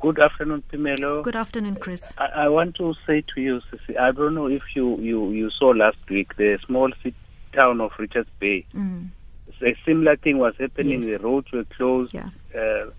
Good 0.00 0.20
afternoon, 0.20 0.62
Pimelo. 0.70 1.22
Good 1.22 1.36
afternoon, 1.36 1.76
Chris. 1.76 2.12
I, 2.18 2.44
I, 2.44 2.48
want 2.48 2.74
to 2.76 2.92
say 3.06 3.24
to 3.34 3.40
you, 3.40 3.62
Sissy, 3.72 3.98
I 3.98 4.12
don't 4.12 4.34
know 4.34 4.48
if 4.48 4.62
you, 4.76 4.98
you, 4.98 5.30
you 5.30 5.50
saw 5.58 5.68
last 5.68 5.96
week 6.10 6.36
the 6.36 6.58
small 6.66 6.92
city 7.02 7.16
town 7.54 7.80
of 7.80 7.92
Richards 7.98 8.28
Bay. 8.38 8.66
Mm. 8.74 9.08
A 9.62 9.74
similar 9.86 10.16
thing 10.16 10.36
was 10.36 10.52
happening. 10.58 11.02
Yes. 11.02 11.18
The 11.18 11.24
roads 11.24 11.50
were 11.52 11.64
closed. 11.64 12.12
Yeah. 12.12 12.28
Uh, 12.54 12.90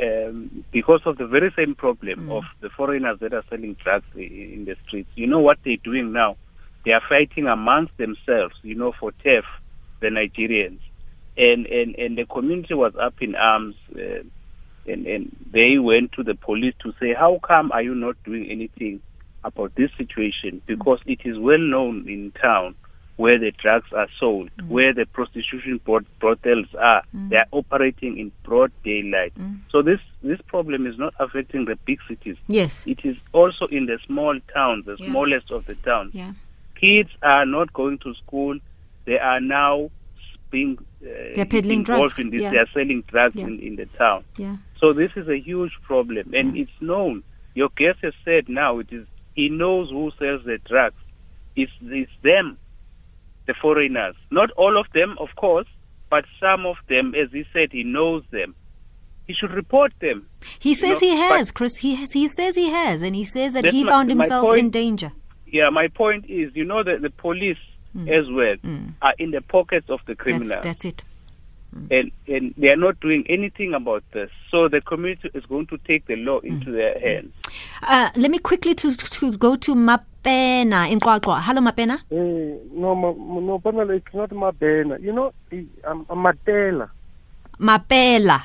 um, 0.00 0.64
because 0.72 1.00
of 1.06 1.18
the 1.18 1.26
very 1.26 1.52
same 1.56 1.74
problem 1.74 2.28
mm. 2.28 2.36
of 2.36 2.44
the 2.60 2.70
foreigners 2.70 3.18
that 3.20 3.32
are 3.32 3.44
selling 3.48 3.74
drugs 3.82 4.06
in 4.14 4.64
the 4.66 4.76
streets. 4.86 5.10
You 5.14 5.26
know 5.26 5.40
what 5.40 5.58
they're 5.64 5.76
doing 5.76 6.12
now? 6.12 6.36
They 6.84 6.92
are 6.92 7.02
fighting 7.08 7.46
amongst 7.46 7.96
themselves, 7.96 8.54
you 8.62 8.74
know, 8.74 8.92
for 8.98 9.12
turf, 9.12 9.44
the 10.00 10.08
Nigerians. 10.08 10.80
And, 11.36 11.66
and, 11.66 11.94
and 11.96 12.18
the 12.18 12.24
community 12.24 12.74
was 12.74 12.94
up 13.00 13.14
in 13.20 13.34
arms. 13.34 13.76
Uh, 13.94 14.22
and, 14.86 15.06
and 15.06 15.36
they 15.52 15.78
went 15.78 16.12
to 16.12 16.22
the 16.22 16.34
police 16.34 16.74
to 16.82 16.92
say, 17.00 17.14
how 17.14 17.40
come 17.46 17.72
are 17.72 17.82
you 17.82 17.94
not 17.94 18.16
doing 18.24 18.48
anything 18.50 19.00
about 19.44 19.74
this 19.74 19.90
situation? 19.98 20.62
Because 20.66 21.00
it 21.06 21.20
is 21.24 21.38
well 21.38 21.58
known 21.58 22.08
in 22.08 22.32
town 22.40 22.74
where 23.18 23.36
the 23.36 23.50
drugs 23.50 23.92
are 23.92 24.06
sold, 24.18 24.48
mm. 24.56 24.68
where 24.68 24.94
the 24.94 25.04
prostitution 25.04 25.80
brothels 25.84 26.66
are. 26.78 27.02
Mm. 27.14 27.30
They 27.30 27.36
are 27.36 27.48
operating 27.50 28.16
in 28.16 28.30
broad 28.44 28.70
daylight. 28.84 29.34
Mm. 29.36 29.58
So 29.70 29.82
this 29.82 29.98
this 30.22 30.40
problem 30.46 30.86
is 30.86 30.96
not 30.98 31.14
affecting 31.18 31.64
the 31.64 31.76
big 31.84 31.98
cities. 32.08 32.36
Yes, 32.46 32.86
it 32.86 33.00
is 33.04 33.16
also 33.32 33.66
in 33.66 33.86
the 33.86 33.98
small 34.06 34.38
towns, 34.54 34.86
the 34.86 34.96
yeah. 34.98 35.10
smallest 35.10 35.50
of 35.50 35.66
the 35.66 35.74
towns. 35.74 36.14
Yeah. 36.14 36.32
Kids 36.80 37.10
are 37.22 37.44
not 37.44 37.72
going 37.72 37.98
to 37.98 38.14
school. 38.14 38.56
They 39.04 39.18
are 39.18 39.40
now 39.40 39.90
being 40.52 40.78
uh, 41.02 41.06
They're 41.34 41.44
peddling 41.44 41.80
involved 41.80 42.14
drugs. 42.14 42.18
in 42.20 42.30
this. 42.30 42.42
Yeah. 42.42 42.50
They 42.52 42.58
are 42.58 42.68
selling 42.72 43.02
drugs 43.08 43.34
yeah. 43.34 43.46
in, 43.46 43.58
in 43.58 43.76
the 43.76 43.86
town. 43.86 44.24
Yeah. 44.36 44.58
So 44.78 44.92
this 44.92 45.10
is 45.16 45.28
a 45.28 45.38
huge 45.38 45.72
problem, 45.82 46.32
and 46.34 46.56
it's 46.56 46.70
known. 46.80 47.24
Your 47.54 47.70
guest 47.76 47.98
has 48.02 48.14
said 48.24 48.48
now 48.48 48.78
it 48.78 48.92
is 48.92 49.08
he 49.34 49.48
knows 49.48 49.90
who 49.90 50.12
sells 50.20 50.44
the 50.44 50.58
drugs. 50.64 51.02
It's 51.56 51.72
it's 51.82 52.12
them 52.22 52.58
the 53.48 53.54
foreigners. 53.60 54.14
Not 54.30 54.52
all 54.52 54.78
of 54.78 54.86
them, 54.94 55.16
of 55.18 55.30
course, 55.34 55.66
but 56.08 56.24
some 56.38 56.66
of 56.66 56.76
them, 56.88 57.14
as 57.16 57.32
he 57.32 57.44
said, 57.52 57.72
he 57.72 57.82
knows 57.82 58.22
them. 58.30 58.54
He 59.26 59.34
should 59.34 59.50
report 59.50 59.92
them. 60.00 60.28
He 60.58 60.74
says 60.74 61.02
know, 61.02 61.08
he 61.08 61.16
has, 61.16 61.50
Chris. 61.50 61.78
He 61.78 61.96
has, 61.96 62.12
he 62.12 62.28
says 62.28 62.54
he 62.54 62.70
has, 62.70 63.02
and 63.02 63.16
he 63.16 63.24
says 63.24 63.54
that 63.54 63.66
he 63.66 63.84
found 63.84 64.08
himself 64.08 64.44
point, 64.44 64.60
in 64.60 64.70
danger. 64.70 65.12
Yeah, 65.46 65.70
my 65.70 65.88
point 65.88 66.26
is, 66.28 66.54
you 66.54 66.64
know, 66.64 66.82
that 66.84 67.02
the 67.02 67.10
police 67.10 67.58
mm. 67.94 68.08
as 68.08 68.30
well 68.30 68.56
mm. 68.64 68.94
are 69.02 69.14
in 69.18 69.32
the 69.32 69.40
pockets 69.40 69.90
of 69.90 70.00
the 70.06 70.14
criminals. 70.14 70.48
That's, 70.48 70.64
that's 70.64 70.84
it. 70.84 71.04
Mm. 71.78 71.98
And 72.00 72.12
and 72.34 72.54
they 72.56 72.68
are 72.68 72.76
not 72.76 72.98
doing 73.00 73.24
anything 73.28 73.74
about 73.74 74.02
this. 74.12 74.30
So 74.50 74.68
the 74.68 74.80
community 74.80 75.30
is 75.34 75.44
going 75.46 75.66
to 75.68 75.78
take 75.78 76.06
the 76.06 76.16
law 76.16 76.40
into 76.40 76.70
mm. 76.70 76.72
their 76.72 76.98
hands. 76.98 77.32
Uh, 77.82 78.10
let 78.16 78.30
me 78.30 78.38
quickly 78.38 78.74
to 78.74 78.96
to 78.96 79.36
go 79.36 79.56
to 79.56 79.74
Map 79.74 80.04
Mapena 80.28 80.90
in 80.90 81.00
Qwaqwa. 81.00 81.40
Hello, 81.42 81.60
Mapena. 81.60 81.98
Hey, 82.10 82.58
no, 82.72 82.94
ma, 82.94 83.12
no, 83.12 83.58
Pamela, 83.58 83.94
it's 83.94 84.12
not 84.14 84.30
Mapena. 84.30 85.00
You 85.00 85.12
know, 85.12 85.32
I'm, 85.52 86.06
I'm 86.10 86.18
Matela. 86.18 86.90
Mapela. 87.58 88.42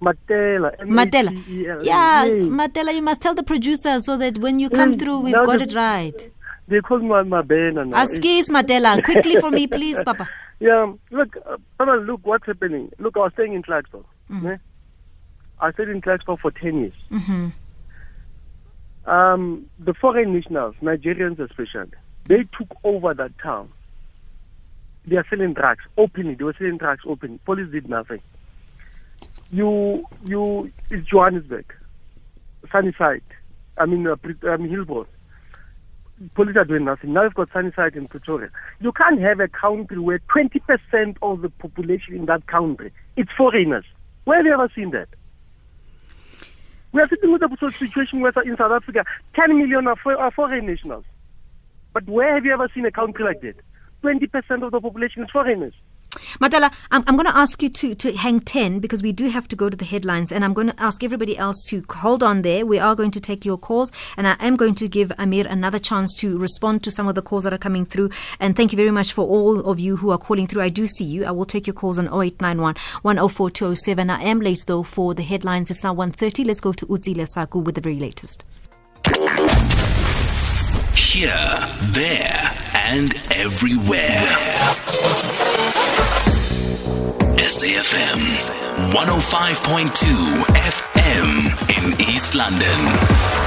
Matela. 0.00 0.76
Matela. 0.82 1.30
M-A-T-E-L-A. 1.30 1.84
Yeah, 1.84 2.24
Yes. 2.24 2.30
Matela, 2.50 2.94
you 2.94 3.02
must 3.02 3.20
tell 3.22 3.34
the 3.34 3.42
producer 3.42 3.98
so 4.00 4.16
that 4.18 4.38
when 4.38 4.60
you 4.60 4.68
come 4.70 4.94
through, 4.94 5.20
we've 5.20 5.34
got 5.34 5.60
it 5.60 5.74
right. 5.74 6.30
They 6.68 6.80
call 6.80 6.98
me 6.98 7.08
Mabena 7.08 7.86
now. 7.86 8.04
Askis 8.04 8.50
Matela, 8.50 9.02
quickly 9.04 9.40
for 9.40 9.50
me, 9.50 9.66
please, 9.66 10.00
Papa. 10.02 10.28
Yeah, 10.58 10.90
look, 11.10 11.36
uh, 11.46 11.58
Papa, 11.76 12.02
look 12.02 12.20
what's 12.24 12.46
happening. 12.46 12.90
Look, 12.98 13.14
I 13.16 13.20
was 13.20 13.32
staying 13.34 13.52
in 13.52 13.62
Clarksville. 13.62 14.06
Mm. 14.30 14.42
ne? 14.42 14.56
I 15.60 15.70
stayed 15.72 15.90
in 15.90 16.00
Clarksville 16.00 16.38
for 16.38 16.50
10 16.50 16.78
years. 16.80 16.92
hmm 17.10 17.48
Um, 19.04 19.66
the 19.78 19.92
foreign 19.92 20.32
nationals, 20.32 20.74
Nigerians 20.82 21.38
especially, 21.40 21.90
they 22.26 22.44
took 22.58 22.68
over 22.84 23.12
that 23.12 23.38
town. 23.38 23.68
They 25.06 25.16
are 25.16 25.26
selling 25.28 25.52
drugs 25.52 25.84
openly. 25.98 26.34
They 26.34 26.44
were 26.44 26.54
selling 26.58 26.78
drugs 26.78 27.02
openly. 27.06 27.38
Police 27.44 27.70
did 27.70 27.88
nothing. 27.90 28.20
You, 29.52 30.06
you, 30.24 30.72
it's 30.90 31.06
Johannesburg, 31.06 31.66
Sunnyside. 32.72 33.22
I 33.76 33.84
mean, 33.84 34.06
uh, 34.06 34.16
I 34.48 34.56
mean 34.56 34.72
Hillbrow. 34.72 35.06
Police 36.34 36.56
are 36.56 36.64
doing 36.64 36.84
nothing. 36.84 37.12
Now 37.12 37.24
you've 37.24 37.34
got 37.34 37.52
Sunnyside 37.52 37.94
in 37.94 38.08
Pretoria. 38.08 38.48
You 38.80 38.92
can't 38.92 39.20
have 39.20 39.40
a 39.40 39.48
country 39.48 39.98
where 39.98 40.20
20% 40.34 41.16
of 41.20 41.42
the 41.42 41.50
population 41.50 42.14
in 42.14 42.26
that 42.26 42.46
country 42.46 42.90
it's 43.16 43.30
foreigners. 43.36 43.84
Where 44.24 44.38
have 44.38 44.46
you 44.46 44.52
ever 44.52 44.70
seen 44.74 44.90
that? 44.90 45.08
We 46.92 47.00
are 47.02 47.08
sitting 47.08 47.32
with 47.32 47.42
a 47.42 47.72
situation 47.72 48.20
where 48.20 48.32
in 48.44 48.56
South 48.56 48.72
Africa, 48.72 49.04
10 49.34 49.58
million 49.58 49.86
are, 49.86 49.96
for, 49.96 50.16
are 50.16 50.30
foreign 50.30 50.66
nationals. 50.66 51.04
But 51.92 52.06
where 52.08 52.34
have 52.34 52.44
you 52.44 52.52
ever 52.52 52.68
seen 52.74 52.86
a 52.86 52.90
country 52.90 53.24
like 53.24 53.40
that? 53.42 53.56
20% 54.02 54.62
of 54.62 54.72
the 54.72 54.80
population 54.80 55.24
is 55.24 55.30
foreigners. 55.30 55.74
Matela, 56.40 56.72
I'm, 56.90 57.04
I'm 57.06 57.16
going 57.16 57.26
to 57.26 57.36
ask 57.36 57.62
you 57.62 57.68
to, 57.68 57.94
to 57.94 58.16
hang 58.16 58.40
10 58.40 58.80
because 58.80 59.02
we 59.02 59.12
do 59.12 59.28
have 59.28 59.48
to 59.48 59.56
go 59.56 59.68
to 59.68 59.76
the 59.76 59.84
headlines. 59.84 60.32
And 60.32 60.44
I'm 60.44 60.54
going 60.54 60.68
to 60.68 60.82
ask 60.82 61.02
everybody 61.02 61.36
else 61.36 61.62
to 61.68 61.84
hold 61.90 62.22
on 62.22 62.42
there. 62.42 62.66
We 62.66 62.78
are 62.78 62.94
going 62.94 63.10
to 63.12 63.20
take 63.20 63.44
your 63.44 63.58
calls. 63.58 63.92
And 64.16 64.26
I 64.26 64.36
am 64.40 64.56
going 64.56 64.74
to 64.76 64.88
give 64.88 65.12
Amir 65.18 65.46
another 65.46 65.78
chance 65.78 66.14
to 66.20 66.38
respond 66.38 66.82
to 66.84 66.90
some 66.90 67.08
of 67.08 67.14
the 67.14 67.22
calls 67.22 67.44
that 67.44 67.52
are 67.52 67.58
coming 67.58 67.84
through. 67.84 68.10
And 68.40 68.56
thank 68.56 68.72
you 68.72 68.76
very 68.76 68.90
much 68.90 69.12
for 69.12 69.26
all 69.26 69.60
of 69.70 69.78
you 69.78 69.96
who 69.96 70.10
are 70.10 70.18
calling 70.18 70.46
through. 70.46 70.62
I 70.62 70.68
do 70.68 70.86
see 70.86 71.04
you. 71.04 71.24
I 71.24 71.30
will 71.30 71.44
take 71.44 71.66
your 71.66 71.74
calls 71.74 71.98
on 71.98 72.06
0891 72.06 72.74
104 73.02 73.50
207. 73.50 74.10
I 74.10 74.22
am 74.22 74.40
late 74.40 74.64
though 74.66 74.82
for 74.82 75.14
the 75.14 75.22
headlines. 75.22 75.70
It's 75.70 75.84
now 75.84 75.94
1.30. 75.94 76.46
Let's 76.46 76.60
go 76.60 76.72
to 76.72 76.86
Uzi 76.86 77.14
Lesaku 77.14 77.62
with 77.62 77.74
the 77.74 77.80
very 77.80 77.98
latest. 77.98 78.44
Here, 80.94 81.58
there, 81.92 82.52
and 82.74 83.14
everywhere. 83.30 84.24
SAFM 87.48 88.18
105.2 88.90 90.46
FM 90.56 91.54
in 91.78 92.10
East 92.10 92.34
London. 92.34 93.45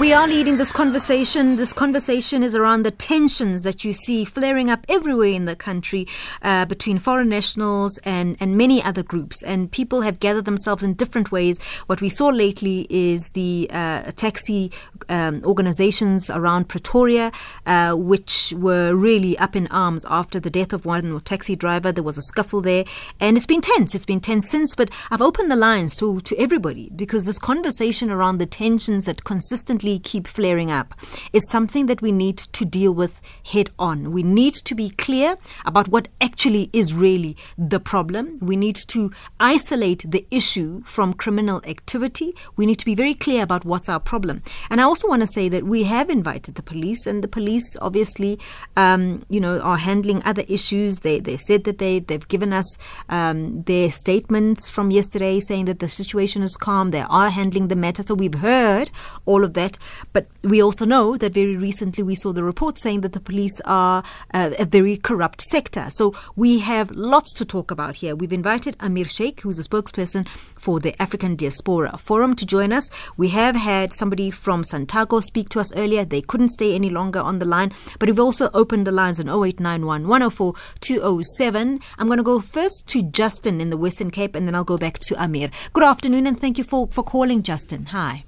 We 0.00 0.14
are 0.14 0.26
leading 0.26 0.56
this 0.56 0.72
conversation. 0.72 1.56
This 1.56 1.74
conversation 1.74 2.42
is 2.42 2.54
around 2.54 2.84
the 2.84 2.90
tensions 2.90 3.64
that 3.64 3.84
you 3.84 3.92
see 3.92 4.24
flaring 4.24 4.70
up 4.70 4.86
everywhere 4.88 5.28
in 5.28 5.44
the 5.44 5.54
country 5.54 6.06
uh, 6.40 6.64
between 6.64 6.96
foreign 6.96 7.28
nationals 7.28 7.98
and, 7.98 8.34
and 8.40 8.56
many 8.56 8.82
other 8.82 9.02
groups. 9.02 9.42
And 9.42 9.70
people 9.70 10.00
have 10.00 10.18
gathered 10.18 10.46
themselves 10.46 10.82
in 10.82 10.94
different 10.94 11.30
ways. 11.30 11.60
What 11.86 12.00
we 12.00 12.08
saw 12.08 12.28
lately 12.28 12.86
is 12.88 13.28
the 13.34 13.68
uh, 13.70 14.12
taxi 14.16 14.72
um, 15.10 15.42
organizations 15.44 16.30
around 16.30 16.70
Pretoria, 16.70 17.30
uh, 17.66 17.92
which 17.92 18.54
were 18.56 18.94
really 18.94 19.36
up 19.36 19.54
in 19.54 19.66
arms 19.66 20.06
after 20.08 20.40
the 20.40 20.48
death 20.48 20.72
of 20.72 20.86
one 20.86 21.20
taxi 21.20 21.56
driver. 21.56 21.92
There 21.92 22.02
was 22.02 22.16
a 22.16 22.22
scuffle 22.22 22.62
there. 22.62 22.86
And 23.20 23.36
it's 23.36 23.44
been 23.44 23.60
tense. 23.60 23.94
It's 23.94 24.06
been 24.06 24.20
tense 24.20 24.48
since. 24.48 24.74
But 24.74 24.90
I've 25.10 25.20
opened 25.20 25.50
the 25.50 25.56
lines 25.56 25.94
to, 25.96 26.20
to 26.20 26.36
everybody 26.38 26.88
because 26.96 27.26
this 27.26 27.38
conversation 27.38 28.10
around 28.10 28.38
the 28.38 28.46
tensions 28.46 29.04
that 29.04 29.24
consistently 29.24 29.89
keep 29.98 30.26
flaring 30.26 30.70
up 30.70 30.94
is 31.32 31.48
something 31.50 31.86
that 31.86 32.02
we 32.02 32.12
need 32.12 32.38
to 32.38 32.64
deal 32.64 32.92
with 32.92 33.20
head 33.44 33.70
on. 33.78 34.12
We 34.12 34.22
need 34.22 34.54
to 34.54 34.74
be 34.74 34.90
clear 34.90 35.36
about 35.64 35.88
what 35.88 36.08
actually 36.20 36.70
is 36.72 36.94
really 36.94 37.36
the 37.58 37.80
problem. 37.80 38.38
We 38.40 38.56
need 38.56 38.76
to 38.88 39.10
isolate 39.38 40.04
the 40.10 40.26
issue 40.30 40.82
from 40.84 41.14
criminal 41.14 41.60
activity. 41.66 42.34
We 42.56 42.66
need 42.66 42.78
to 42.78 42.84
be 42.84 42.94
very 42.94 43.14
clear 43.14 43.42
about 43.42 43.64
what's 43.64 43.88
our 43.88 44.00
problem. 44.00 44.42
And 44.70 44.80
I 44.80 44.84
also 44.84 45.08
want 45.08 45.22
to 45.22 45.26
say 45.26 45.48
that 45.48 45.64
we 45.64 45.84
have 45.84 46.10
invited 46.10 46.54
the 46.54 46.62
police, 46.62 47.06
and 47.06 47.22
the 47.22 47.28
police 47.28 47.76
obviously, 47.80 48.38
um, 48.76 49.24
you 49.28 49.40
know, 49.40 49.60
are 49.60 49.78
handling 49.78 50.22
other 50.24 50.44
issues. 50.48 51.00
They 51.00 51.20
they 51.20 51.36
said 51.36 51.64
that 51.64 51.78
they 51.78 51.98
they've 51.98 52.28
given 52.28 52.52
us 52.52 52.78
um, 53.08 53.62
their 53.62 53.90
statements 53.90 54.70
from 54.70 54.90
yesterday 54.90 55.40
saying 55.40 55.64
that 55.66 55.80
the 55.80 55.88
situation 55.88 56.42
is 56.42 56.56
calm. 56.56 56.90
They 56.90 57.00
are 57.02 57.30
handling 57.30 57.68
the 57.68 57.76
matter. 57.76 58.02
So 58.02 58.14
we've 58.14 58.34
heard 58.34 58.90
all 59.26 59.44
of 59.44 59.54
that. 59.54 59.78
But 60.12 60.26
we 60.42 60.62
also 60.62 60.84
know 60.84 61.16
that 61.16 61.34
very 61.34 61.56
recently 61.56 62.02
we 62.02 62.14
saw 62.14 62.32
the 62.32 62.44
report 62.44 62.78
saying 62.78 63.02
that 63.02 63.12
the 63.12 63.20
police 63.20 63.60
are 63.64 64.02
uh, 64.34 64.50
a 64.58 64.64
very 64.64 64.96
corrupt 64.96 65.42
sector. 65.42 65.86
So 65.90 66.14
we 66.36 66.60
have 66.60 66.90
lots 66.92 67.32
to 67.34 67.44
talk 67.44 67.70
about 67.70 67.96
here. 67.96 68.14
We've 68.14 68.32
invited 68.32 68.76
Amir 68.80 69.06
Sheikh, 69.06 69.40
who's 69.40 69.58
a 69.58 69.68
spokesperson 69.68 70.26
for 70.58 70.80
the 70.80 71.00
African 71.00 71.36
Diaspora 71.36 71.96
Forum, 71.98 72.36
to 72.36 72.46
join 72.46 72.72
us. 72.72 72.90
We 73.16 73.28
have 73.28 73.56
had 73.56 73.92
somebody 73.92 74.30
from 74.30 74.62
Santaco 74.62 75.22
speak 75.22 75.48
to 75.50 75.60
us 75.60 75.74
earlier. 75.76 76.04
They 76.04 76.22
couldn't 76.22 76.50
stay 76.50 76.74
any 76.74 76.90
longer 76.90 77.20
on 77.20 77.38
the 77.38 77.44
line, 77.46 77.72
but 77.98 78.08
we've 78.08 78.18
also 78.18 78.50
opened 78.54 78.86
the 78.86 78.92
lines 78.92 79.20
on 79.20 79.28
0891 79.28 80.06
104 80.06 80.54
207. 80.80 81.80
I'm 81.98 82.06
going 82.06 82.18
to 82.18 82.22
go 82.22 82.40
first 82.40 82.86
to 82.88 83.02
Justin 83.02 83.60
in 83.60 83.70
the 83.70 83.76
Western 83.76 84.10
Cape 84.10 84.34
and 84.34 84.46
then 84.46 84.54
I'll 84.54 84.64
go 84.64 84.78
back 84.78 84.98
to 85.00 85.22
Amir. 85.22 85.50
Good 85.72 85.84
afternoon 85.84 86.26
and 86.26 86.40
thank 86.40 86.58
you 86.58 86.64
for, 86.64 86.88
for 86.88 87.02
calling, 87.02 87.42
Justin. 87.42 87.86
Hi. 87.86 88.24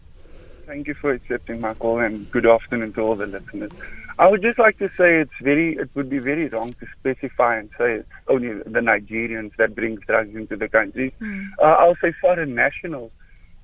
Thank 0.66 0.86
you 0.86 0.94
for 0.94 1.12
accepting 1.12 1.60
my 1.60 1.74
call 1.74 1.98
and 1.98 2.30
good 2.30 2.46
afternoon 2.46 2.92
to 2.94 3.02
all 3.02 3.16
the 3.16 3.26
listeners. 3.26 3.72
I 4.18 4.28
would 4.28 4.42
just 4.42 4.58
like 4.58 4.78
to 4.78 4.88
say 4.96 5.20
it's 5.20 5.32
very, 5.40 5.74
it 5.76 5.90
would 5.94 6.08
be 6.08 6.18
very 6.18 6.48
wrong 6.48 6.74
to 6.74 6.86
specify 6.98 7.58
and 7.58 7.70
say 7.78 7.94
it's 7.94 8.08
only 8.28 8.54
the 8.54 8.80
Nigerians 8.80 9.56
that 9.56 9.74
bring 9.74 9.96
drugs 9.96 10.34
into 10.34 10.56
the 10.56 10.68
country. 10.68 11.14
Hmm. 11.18 11.46
Uh, 11.58 11.64
I'll 11.64 11.96
say 11.96 12.12
foreign 12.20 12.54
nationals. 12.54 13.10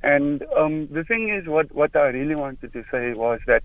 And 0.02 0.44
um, 0.56 0.88
the 0.88 1.04
thing 1.04 1.28
is, 1.28 1.46
what, 1.46 1.72
what 1.74 1.94
I 1.94 2.08
really 2.08 2.34
wanted 2.34 2.72
to 2.72 2.84
say 2.90 3.12
was 3.12 3.40
that 3.46 3.62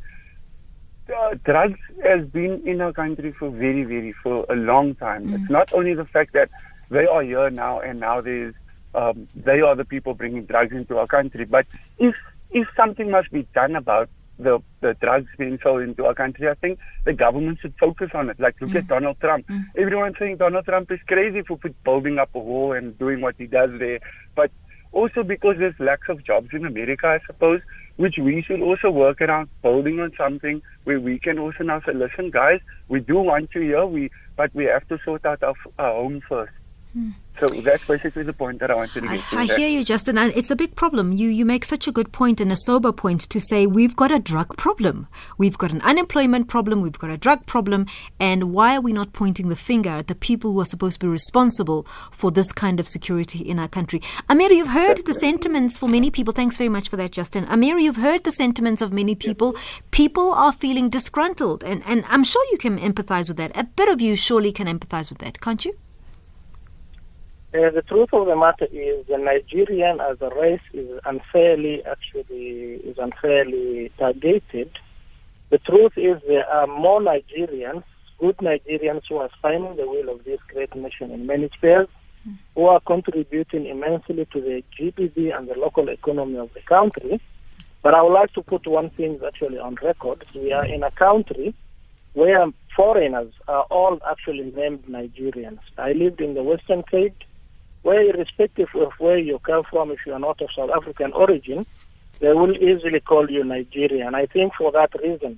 uh, 1.15 1.35
drugs 1.43 1.79
has 2.03 2.25
been 2.27 2.67
in 2.67 2.81
our 2.81 2.93
country 2.93 3.31
for 3.31 3.49
very, 3.49 3.83
very, 3.83 4.13
for 4.23 4.45
a 4.49 4.55
long 4.55 4.95
time. 4.95 5.33
It's 5.33 5.49
not 5.49 5.73
only 5.73 5.93
the 5.93 6.05
fact 6.05 6.33
that 6.33 6.49
they 6.89 7.05
are 7.05 7.23
here 7.23 7.49
now 7.49 7.79
and 7.79 7.99
now 7.99 8.21
there's, 8.21 8.53
um, 8.95 9.27
they 9.35 9.61
are 9.61 9.75
the 9.75 9.85
people 9.85 10.13
bringing 10.13 10.45
drugs 10.45 10.71
into 10.71 10.97
our 10.97 11.07
country. 11.07 11.45
But 11.45 11.65
if, 11.97 12.15
if 12.53 12.67
something 12.77 13.09
must 13.11 13.31
be 13.31 13.47
done 13.53 13.75
about 13.75 14.09
the, 14.39 14.59
the 14.81 14.95
drugs 15.01 15.27
being 15.37 15.59
sold 15.61 15.81
into 15.81 16.05
our 16.05 16.13
country, 16.13 16.49
I 16.49 16.55
think 16.55 16.79
the 17.05 17.13
government 17.13 17.59
should 17.61 17.73
focus 17.79 18.11
on 18.13 18.29
it. 18.29 18.39
Like, 18.39 18.55
look 18.61 18.75
at 18.75 18.85
mm. 18.85 18.89
Donald 18.89 19.17
Trump. 19.19 19.47
Mm. 19.47 19.63
Everyone's 19.77 20.15
saying 20.19 20.37
Donald 20.37 20.65
Trump 20.65 20.91
is 20.91 20.99
crazy 21.07 21.41
for 21.41 21.57
put, 21.57 21.81
building 21.83 22.17
up 22.17 22.29
a 22.33 22.39
wall 22.39 22.73
and 22.73 22.97
doing 22.97 23.21
what 23.21 23.35
he 23.37 23.45
does 23.45 23.69
there. 23.79 23.99
But 24.35 24.51
also 24.91 25.23
because 25.23 25.55
there's 25.59 25.75
lack 25.79 26.07
of 26.09 26.23
jobs 26.23 26.49
in 26.53 26.65
America, 26.65 27.07
I 27.07 27.19
suppose, 27.25 27.61
which 27.97 28.15
we 28.19 28.41
should 28.41 28.61
also 28.61 28.89
work 28.89 29.21
around 29.21 29.49
building 29.61 29.99
on 29.99 30.11
something 30.17 30.61
where 30.83 30.99
we 30.99 31.19
can 31.19 31.37
also 31.37 31.63
now 31.63 31.81
say, 31.85 31.93
listen, 31.93 32.31
guys, 32.31 32.59
we 32.87 32.99
do 32.99 33.17
want 33.17 33.49
you 33.53 33.61
here, 33.61 33.85
we, 33.85 34.09
but 34.35 34.53
we 34.55 34.65
have 34.65 34.87
to 34.87 34.97
sort 35.05 35.25
out 35.25 35.43
our, 35.43 35.53
our 35.77 35.93
home 35.93 36.21
first. 36.27 36.53
So 37.39 37.47
that's 37.47 37.83
basically 37.87 38.21
the 38.21 38.33
point 38.33 38.59
that 38.59 38.69
I 38.69 38.75
wanted 38.75 39.01
to 39.01 39.09
I, 39.09 39.17
to. 39.17 39.23
I 39.35 39.47
that- 39.47 39.57
hear 39.57 39.67
you, 39.67 39.83
Justin, 39.83 40.17
and 40.19 40.31
it's 40.35 40.51
a 40.51 40.55
big 40.55 40.75
problem. 40.75 41.11
You 41.11 41.29
you 41.29 41.45
make 41.45 41.65
such 41.65 41.87
a 41.87 41.91
good 41.91 42.11
point 42.11 42.39
and 42.39 42.51
a 42.51 42.55
sober 42.55 42.91
point 42.91 43.21
to 43.21 43.41
say 43.41 43.65
we've 43.65 43.95
got 43.95 44.11
a 44.11 44.19
drug 44.19 44.55
problem, 44.55 45.07
we've 45.39 45.57
got 45.57 45.71
an 45.71 45.81
unemployment 45.81 46.47
problem, 46.47 46.81
we've 46.81 46.99
got 46.99 47.09
a 47.09 47.17
drug 47.17 47.47
problem, 47.47 47.87
and 48.19 48.53
why 48.53 48.75
are 48.75 48.81
we 48.81 48.93
not 48.93 49.13
pointing 49.13 49.49
the 49.49 49.55
finger 49.55 49.89
at 49.89 50.07
the 50.07 50.13
people 50.13 50.53
who 50.53 50.61
are 50.61 50.65
supposed 50.65 50.99
to 51.01 51.07
be 51.07 51.09
responsible 51.09 51.87
for 52.11 52.29
this 52.29 52.51
kind 52.51 52.79
of 52.79 52.87
security 52.87 53.39
in 53.39 53.57
our 53.57 53.67
country? 53.67 53.99
Amir, 54.29 54.51
you've 54.51 54.67
heard 54.67 55.03
the 55.05 55.15
sentiments 55.15 55.75
for 55.75 55.89
many 55.89 56.11
people. 56.11 56.33
Thanks 56.33 56.57
very 56.57 56.69
much 56.69 56.89
for 56.89 56.97
that, 56.97 57.11
Justin. 57.11 57.45
Amir, 57.45 57.79
you've 57.79 57.95
heard 57.95 58.23
the 58.23 58.31
sentiments 58.31 58.83
of 58.83 58.93
many 58.93 59.15
people. 59.15 59.55
People 59.89 60.31
are 60.33 60.53
feeling 60.53 60.87
disgruntled, 60.89 61.63
and 61.63 61.81
and 61.87 62.05
I'm 62.07 62.23
sure 62.23 62.45
you 62.51 62.59
can 62.59 62.77
empathize 62.77 63.27
with 63.27 63.37
that. 63.37 63.57
A 63.57 63.63
bit 63.63 63.89
of 63.89 63.99
you 63.99 64.15
surely 64.15 64.51
can 64.51 64.67
empathize 64.67 65.09
with 65.09 65.17
that, 65.19 65.41
can't 65.41 65.65
you? 65.65 65.73
Uh, 67.53 67.69
the 67.69 67.83
truth 67.83 68.09
of 68.13 68.25
the 68.25 68.35
matter 68.35 68.65
is 68.71 69.05
the 69.05 69.15
Nigerian 69.15 70.01
as 70.01 70.17
a 70.21 70.29
race 70.33 70.59
is 70.73 70.99
unfairly 71.05 71.83
actually 71.85 72.81
is 72.83 72.97
unfairly 72.97 73.91
targeted. 73.99 74.71
The 75.51 75.59
truth 75.59 75.91
is 75.95 76.19
there 76.27 76.49
are 76.49 76.65
more 76.65 76.99
Nigerians, 76.99 77.83
good 78.17 78.37
Nigerians 78.37 79.03
who 79.07 79.17
are 79.17 79.29
signing 79.39 79.75
the 79.75 79.87
will 79.87 80.09
of 80.09 80.23
this 80.23 80.39
great 80.51 80.73
nation 80.75 81.11
in 81.11 81.27
many 81.27 81.47
spheres, 81.55 81.87
who 82.55 82.65
are 82.65 82.79
contributing 82.79 83.67
immensely 83.67 84.25
to 84.33 84.41
the 84.41 84.63
GDP 84.75 85.37
and 85.37 85.47
the 85.47 85.53
local 85.53 85.89
economy 85.89 86.39
of 86.39 86.51
the 86.55 86.61
country. 86.61 87.21
But 87.83 87.93
I 87.93 88.01
would 88.01 88.13
like 88.13 88.33
to 88.33 88.41
put 88.41 88.65
one 88.65 88.89
thing 88.89 89.19
actually 89.23 89.59
on 89.59 89.75
record. 89.75 90.25
We 90.33 90.53
are 90.53 90.65
in 90.65 90.81
a 90.81 90.89
country 90.89 91.53
where 92.13 92.47
foreigners 92.75 93.31
are 93.47 93.63
all 93.69 93.99
actually 94.09 94.51
named 94.55 94.85
Nigerians. 94.87 95.59
I 95.77 95.91
lived 95.91 96.19
in 96.19 96.33
the 96.33 96.41
Western 96.41 96.81
Cape 96.89 97.13
where 97.83 98.01
irrespective 98.01 98.69
of 98.75 98.91
where 98.97 99.17
you 99.17 99.39
come 99.39 99.63
from, 99.69 99.91
if 99.91 99.99
you 100.05 100.13
are 100.13 100.19
not 100.19 100.41
of 100.41 100.49
South 100.55 100.71
African 100.75 101.13
origin, 101.13 101.65
they 102.19 102.33
will 102.33 102.55
easily 102.55 102.99
call 102.99 103.29
you 103.29 103.43
Nigerian. 103.43 104.15
I 104.15 104.25
think 104.25 104.53
for 104.57 104.71
that 104.71 104.91
reason, 105.01 105.37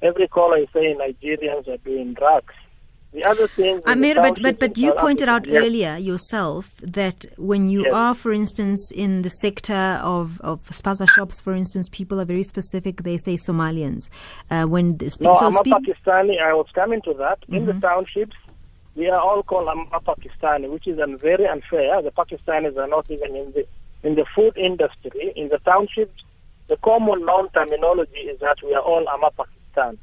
every 0.00 0.28
caller 0.28 0.58
is 0.58 0.68
saying 0.72 0.98
Nigerians 0.98 1.68
are 1.68 1.78
doing 1.78 2.14
drugs. 2.14 2.54
The 3.12 3.24
other 3.28 3.48
thing, 3.48 3.82
Amir, 3.86 4.14
but 4.14 4.40
but 4.40 4.60
but 4.60 4.78
you 4.78 4.92
pointed 4.92 5.28
out 5.28 5.44
yes. 5.44 5.64
earlier 5.64 5.96
yourself 5.96 6.76
that 6.76 7.26
when 7.36 7.68
you 7.68 7.82
yes. 7.82 7.92
are, 7.92 8.14
for 8.14 8.32
instance, 8.32 8.92
in 8.94 9.22
the 9.22 9.30
sector 9.30 9.98
of 10.00 10.40
of 10.42 10.64
spaza 10.66 11.10
shops, 11.10 11.40
for 11.40 11.52
instance, 11.52 11.88
people 11.88 12.20
are 12.20 12.24
very 12.24 12.44
specific. 12.44 13.02
They 13.02 13.18
say 13.18 13.34
Somalians. 13.36 14.10
Uh, 14.48 14.66
when 14.66 14.96
spe- 15.08 15.22
no, 15.22 15.34
so 15.34 15.46
I'm 15.46 15.52
spe- 15.54 15.66
a 15.66 15.80
Pakistani. 15.80 16.40
I 16.40 16.54
was 16.54 16.68
coming 16.72 17.02
to 17.02 17.14
that. 17.14 17.40
Mm-hmm. 17.40 17.54
In 17.56 17.66
the 17.66 17.72
mm-hmm. 17.72 17.80
townships, 17.80 18.36
we 18.96 19.08
are 19.08 19.20
all 19.20 19.42
called 19.42 19.68
Amma 19.68 20.00
Pakistani, 20.00 20.70
which 20.70 20.86
is 20.86 20.98
very 21.20 21.46
unfair. 21.46 22.02
The 22.02 22.10
Pakistanis 22.10 22.76
are 22.76 22.88
not 22.88 23.10
even 23.10 23.36
in 23.36 23.52
the 23.52 23.66
in 24.02 24.14
the 24.14 24.24
food 24.34 24.56
industry. 24.56 25.32
In 25.36 25.48
the 25.48 25.58
townships, 25.58 26.22
the 26.68 26.76
common 26.78 27.24
known 27.24 27.50
terminology 27.50 28.20
is 28.20 28.40
that 28.40 28.56
we 28.64 28.74
are 28.74 28.82
all 28.82 29.06
Amma 29.08 29.30
Pakistan. 29.36 29.98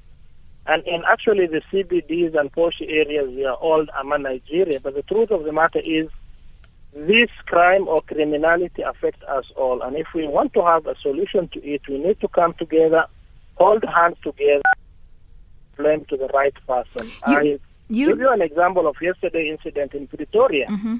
And 0.67 0.85
in 0.85 1.01
actually 1.07 1.47
the 1.47 1.61
CBDs 1.71 2.37
and 2.37 2.51
posh 2.51 2.81
areas, 2.81 3.29
we 3.29 3.45
are 3.45 3.55
all 3.55 3.85
Amma 3.97 4.17
Nigeria. 4.19 4.79
But 4.79 4.95
the 4.95 5.01
truth 5.03 5.31
of 5.31 5.43
the 5.45 5.53
matter 5.53 5.79
is, 5.79 6.09
this 6.93 7.29
crime 7.45 7.87
or 7.87 8.01
criminality 8.01 8.81
affects 8.81 9.23
us 9.23 9.45
all. 9.55 9.81
And 9.81 9.95
if 9.95 10.07
we 10.13 10.27
want 10.27 10.53
to 10.53 10.65
have 10.65 10.85
a 10.87 10.95
solution 11.01 11.47
to 11.49 11.63
it, 11.65 11.81
we 11.87 11.99
need 11.99 12.19
to 12.21 12.27
come 12.27 12.53
together, 12.53 13.05
hold 13.55 13.83
hands 13.83 14.17
together, 14.23 14.63
blame 15.77 16.05
to 16.05 16.17
the 16.17 16.27
right 16.27 16.53
person. 16.65 17.07
You, 17.27 17.37
I 17.37 17.59
you... 17.89 18.07
give 18.07 18.19
you 18.19 18.31
an 18.31 18.41
example 18.41 18.87
of 18.87 18.95
yesterday 19.01 19.49
incident 19.49 19.93
in 19.93 20.07
Pretoria. 20.07 20.67
Mm-hmm. 20.67 20.97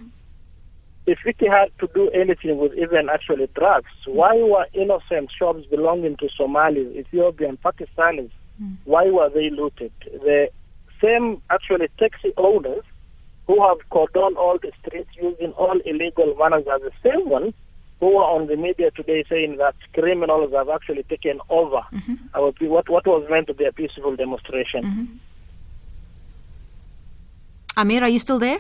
If 1.06 1.19
it 1.26 1.38
had 1.50 1.71
to 1.80 1.89
do 1.93 2.10
anything 2.10 2.58
with 2.58 2.73
even 2.73 3.08
actually 3.10 3.47
drugs, 3.56 3.89
why 4.06 4.36
were 4.36 4.67
innocent 4.73 5.32
shops 5.38 5.65
belonging 5.69 6.17
to 6.17 6.28
Somalis, 6.38 6.95
Ethiopian, 6.97 7.58
Pakistanis 7.58 8.32
Mm. 8.62 8.78
Why 8.86 9.10
were 9.10 9.30
they 9.30 9.50
looted? 9.50 9.91
The 10.06 10.50
same 11.02 11.41
actually 11.50 11.88
taxi 12.00 12.34
owners 12.38 12.84
who 13.45 13.65
have 13.65 13.78
cordoned 13.91 14.36
all 14.36 14.58
the 14.62 14.71
streets 14.82 15.10
using 15.15 15.52
all 15.54 15.80
illegal 15.86 16.36
manners 16.38 16.65
are 16.67 16.80
the 16.80 16.91
same 17.04 17.30
ones 17.30 17.54
who 18.00 18.17
are 18.17 18.36
on 18.36 18.47
the 18.47 18.56
media 18.56 18.91
today 18.91 19.23
saying 19.30 19.58
that 19.58 19.76
criminals 19.93 20.52
have 20.54 20.69
actually 20.69 21.04
taken 21.04 21.39
over 21.50 21.82
mm-hmm. 21.93 22.15
our, 22.36 22.52
what, 22.62 22.89
what 22.89 23.08
was 23.08 23.26
meant 23.30 23.47
to 23.47 23.54
be 23.54 23.65
a 23.65 23.71
peaceful 23.71 24.15
demonstration. 24.15 25.19
Amir, 27.77 28.03
are 28.03 28.09
you 28.09 28.19
still 28.19 28.39
there? 28.39 28.57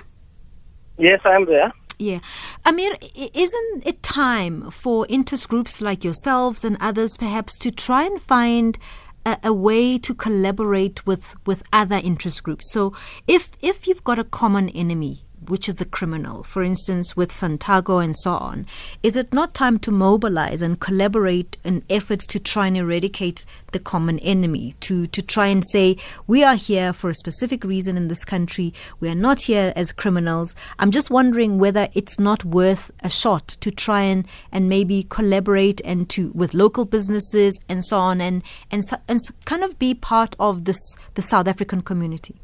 Yes, 0.99 1.19
I'm 1.25 1.45
there. 1.45 1.73
Yeah. 1.97 2.19
Amir, 2.63 2.93
isn't 3.15 3.87
it 3.87 4.03
time 4.03 4.69
for 4.69 5.07
interest 5.09 5.49
groups 5.49 5.81
like 5.81 6.03
yourselves 6.03 6.63
and 6.63 6.77
others 6.79 7.17
perhaps 7.17 7.57
to 7.59 7.71
try 7.71 8.03
and 8.03 8.21
find 8.21 8.77
a, 9.25 9.39
a, 9.43 9.53
way 9.53 9.97
to 9.97 10.13
collaborate 10.13 11.05
with, 11.07 11.35
with 11.45 11.63
other 11.73 11.99
interest 12.01 12.43
groups. 12.43 12.71
So 12.71 12.93
if 13.27 13.51
if 13.61 13.87
you've 13.87 14.03
got 14.03 14.19
a 14.19 14.23
common 14.23 14.69
enemy, 14.69 15.25
which 15.45 15.69
is 15.69 15.75
the 15.75 15.85
criminal, 15.85 16.43
for 16.43 16.63
instance, 16.63 17.15
with 17.15 17.31
Santaco 17.31 18.03
and 18.03 18.15
so 18.17 18.33
on, 18.33 18.65
is 19.03 19.15
it 19.15 19.33
not 19.33 19.53
time 19.53 19.79
to 19.79 19.91
mobilize 19.91 20.61
and 20.61 20.79
collaborate 20.79 21.57
in 21.63 21.83
efforts 21.89 22.25
to 22.27 22.39
try 22.39 22.67
and 22.67 22.77
eradicate 22.77 23.45
the 23.71 23.79
common 23.79 24.19
enemy, 24.19 24.73
to, 24.79 25.07
to 25.07 25.21
try 25.21 25.47
and 25.47 25.63
say, 25.71 25.97
we 26.25 26.43
are 26.43 26.55
here 26.55 26.93
for 26.93 27.09
a 27.09 27.15
specific 27.15 27.63
reason 27.63 27.97
in 27.97 28.07
this 28.07 28.25
country, 28.25 28.73
we 28.99 29.09
are 29.09 29.15
not 29.15 29.43
here 29.43 29.73
as 29.75 29.91
criminals. 29.91 30.55
I'm 30.79 30.91
just 30.91 31.09
wondering 31.09 31.59
whether 31.59 31.89
it's 31.93 32.19
not 32.19 32.43
worth 32.43 32.91
a 33.01 33.09
shot 33.09 33.47
to 33.47 33.71
try 33.71 34.03
and, 34.03 34.27
and 34.51 34.67
maybe 34.69 35.05
collaborate 35.09 35.81
and 35.85 36.09
to 36.09 36.31
with 36.33 36.53
local 36.53 36.85
businesses 36.85 37.59
and 37.69 37.83
so 37.83 37.97
on 37.97 38.21
and, 38.21 38.43
and, 38.71 38.83
and 39.07 39.19
kind 39.45 39.63
of 39.63 39.77
be 39.79 39.93
part 39.93 40.35
of 40.39 40.65
this 40.65 40.77
the 41.15 41.21
South 41.21 41.47
African 41.47 41.81
community. 41.81 42.35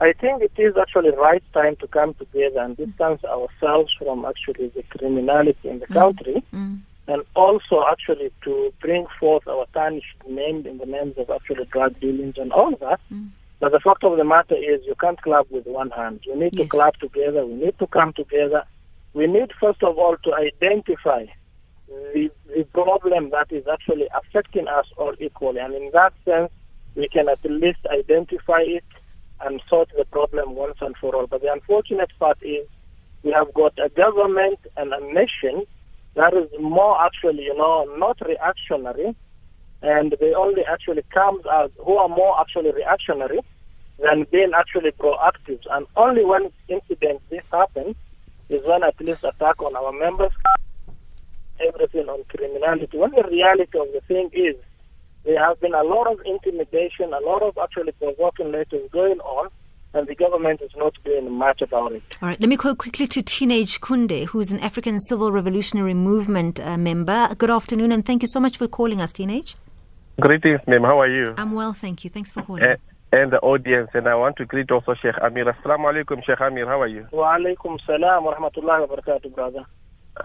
I 0.00 0.12
think 0.12 0.42
it 0.42 0.52
is 0.56 0.76
actually 0.80 1.10
right 1.10 1.42
time 1.52 1.76
to 1.76 1.88
come 1.88 2.14
together 2.14 2.60
and 2.60 2.76
distance 2.76 3.24
ourselves 3.24 3.92
from 3.98 4.24
actually 4.24 4.68
the 4.68 4.84
criminality 4.84 5.68
in 5.68 5.80
the 5.80 5.86
mm. 5.86 5.94
country, 5.94 6.42
mm. 6.54 6.80
and 7.08 7.22
also 7.34 7.84
actually 7.90 8.30
to 8.44 8.72
bring 8.80 9.06
forth 9.18 9.46
our 9.48 9.66
tarnished 9.74 10.22
name 10.28 10.66
in 10.66 10.78
the 10.78 10.86
names 10.86 11.14
of 11.18 11.30
actually 11.30 11.64
drug 11.66 11.98
dealings 11.98 12.36
and 12.38 12.52
all 12.52 12.76
that. 12.76 13.00
Mm. 13.12 13.30
But 13.60 13.72
the 13.72 13.80
fact 13.80 14.04
of 14.04 14.16
the 14.16 14.24
matter 14.24 14.54
is, 14.54 14.86
you 14.86 14.94
can't 15.00 15.20
clap 15.20 15.50
with 15.50 15.66
one 15.66 15.90
hand. 15.90 16.20
You 16.22 16.38
need 16.38 16.54
yes. 16.54 16.66
to 16.66 16.68
clap 16.68 16.96
together. 16.98 17.44
We 17.44 17.54
need 17.54 17.76
to 17.80 17.88
come 17.88 18.12
together. 18.12 18.62
We 19.14 19.26
need, 19.26 19.50
first 19.60 19.82
of 19.82 19.98
all, 19.98 20.16
to 20.16 20.34
identify 20.34 21.26
the, 21.88 22.30
the 22.54 22.62
problem 22.72 23.30
that 23.30 23.50
is 23.50 23.66
actually 23.66 24.06
affecting 24.14 24.68
us 24.68 24.86
all 24.96 25.14
equally. 25.18 25.58
And 25.58 25.74
in 25.74 25.90
that 25.92 26.12
sense, 26.24 26.52
we 26.94 27.08
can 27.08 27.28
at 27.28 27.44
least 27.44 27.80
identify 27.90 28.60
it 28.60 28.84
and 29.40 29.62
sort 29.68 29.88
the 29.96 30.04
problem 30.04 30.54
once 30.54 30.76
and 30.80 30.96
for 30.96 31.14
all. 31.14 31.26
But 31.26 31.42
the 31.42 31.52
unfortunate 31.52 32.10
part 32.18 32.38
is 32.42 32.66
we 33.22 33.32
have 33.32 33.52
got 33.54 33.78
a 33.78 33.88
government 33.88 34.58
and 34.76 34.92
a 34.92 35.00
nation 35.12 35.64
that 36.14 36.34
is 36.34 36.48
more 36.60 37.00
actually, 37.04 37.44
you 37.44 37.56
know, 37.56 37.86
not 37.96 38.18
reactionary, 38.26 39.14
and 39.82 40.16
they 40.20 40.34
only 40.34 40.62
actually 40.64 41.04
comes 41.14 41.44
out 41.46 41.72
who 41.84 41.96
are 41.96 42.08
more 42.08 42.40
actually 42.40 42.72
reactionary 42.72 43.40
than 43.98 44.26
being 44.30 44.52
actually 44.56 44.90
proactive. 44.92 45.60
And 45.70 45.86
only 45.96 46.24
when 46.24 46.50
incidents 46.68 47.22
this 47.30 47.44
happen 47.52 47.94
is 48.48 48.62
when 48.64 48.82
at 48.82 49.00
least 49.00 49.24
attack 49.24 49.60
on 49.62 49.76
our 49.76 49.92
members, 49.92 50.32
everything 51.60 52.08
on 52.08 52.24
criminality. 52.28 52.96
When 52.96 53.10
the 53.10 53.28
reality 53.30 53.78
of 53.78 53.88
the 53.92 54.00
thing 54.06 54.30
is 54.32 54.56
there 55.24 55.44
has 55.44 55.58
been 55.58 55.74
a 55.74 55.82
lot 55.82 56.10
of 56.10 56.20
intimidation, 56.24 57.12
a 57.12 57.20
lot 57.20 57.42
of 57.42 57.56
actually 57.58 57.92
provoking 57.92 58.52
letters 58.52 58.88
going 58.90 59.20
on, 59.20 59.50
and 59.94 60.06
the 60.06 60.14
government 60.14 60.60
is 60.62 60.70
not 60.76 60.94
doing 61.04 61.30
much 61.32 61.62
about 61.62 61.92
it. 61.92 62.02
All 62.22 62.28
right, 62.28 62.40
let 62.40 62.48
me 62.48 62.56
go 62.56 62.74
quickly 62.74 63.06
to 63.08 63.22
Teenage 63.22 63.80
Kunde, 63.80 64.26
who 64.26 64.40
is 64.40 64.52
an 64.52 64.60
African 64.60 64.98
Civil 64.98 65.32
Revolutionary 65.32 65.94
Movement 65.94 66.60
uh, 66.60 66.76
member. 66.76 67.34
Good 67.36 67.50
afternoon, 67.50 67.92
and 67.92 68.04
thank 68.04 68.22
you 68.22 68.28
so 68.28 68.40
much 68.40 68.56
for 68.56 68.68
calling 68.68 69.00
us, 69.00 69.12
Teenage. 69.12 69.56
Greetings, 70.20 70.60
ma'am. 70.66 70.82
How 70.82 71.00
are 71.00 71.08
you? 71.08 71.34
I'm 71.36 71.52
well, 71.52 71.72
thank 71.72 72.04
you. 72.04 72.10
Thanks 72.10 72.32
for 72.32 72.42
calling. 72.42 72.64
Uh, 72.64 72.76
and 73.12 73.32
the 73.32 73.38
audience, 73.38 73.90
and 73.94 74.06
I 74.06 74.14
want 74.14 74.36
to 74.36 74.44
greet 74.44 74.70
also 74.70 74.94
Sheikh 74.94 75.14
Amir. 75.22 75.46
Assalamu 75.46 75.92
alaikum, 75.92 76.22
Sheikh 76.24 76.40
Amir. 76.40 76.66
How 76.66 76.80
are 76.82 76.86
you? 76.88 77.06
Wa 77.10 77.36
alaikum 77.36 77.78
salam 77.86 78.24
wa 78.24 78.34
rahmatullahi 78.34 78.88
wa 78.88 78.96
barakatuh, 78.96 79.34
brother. 79.34 79.64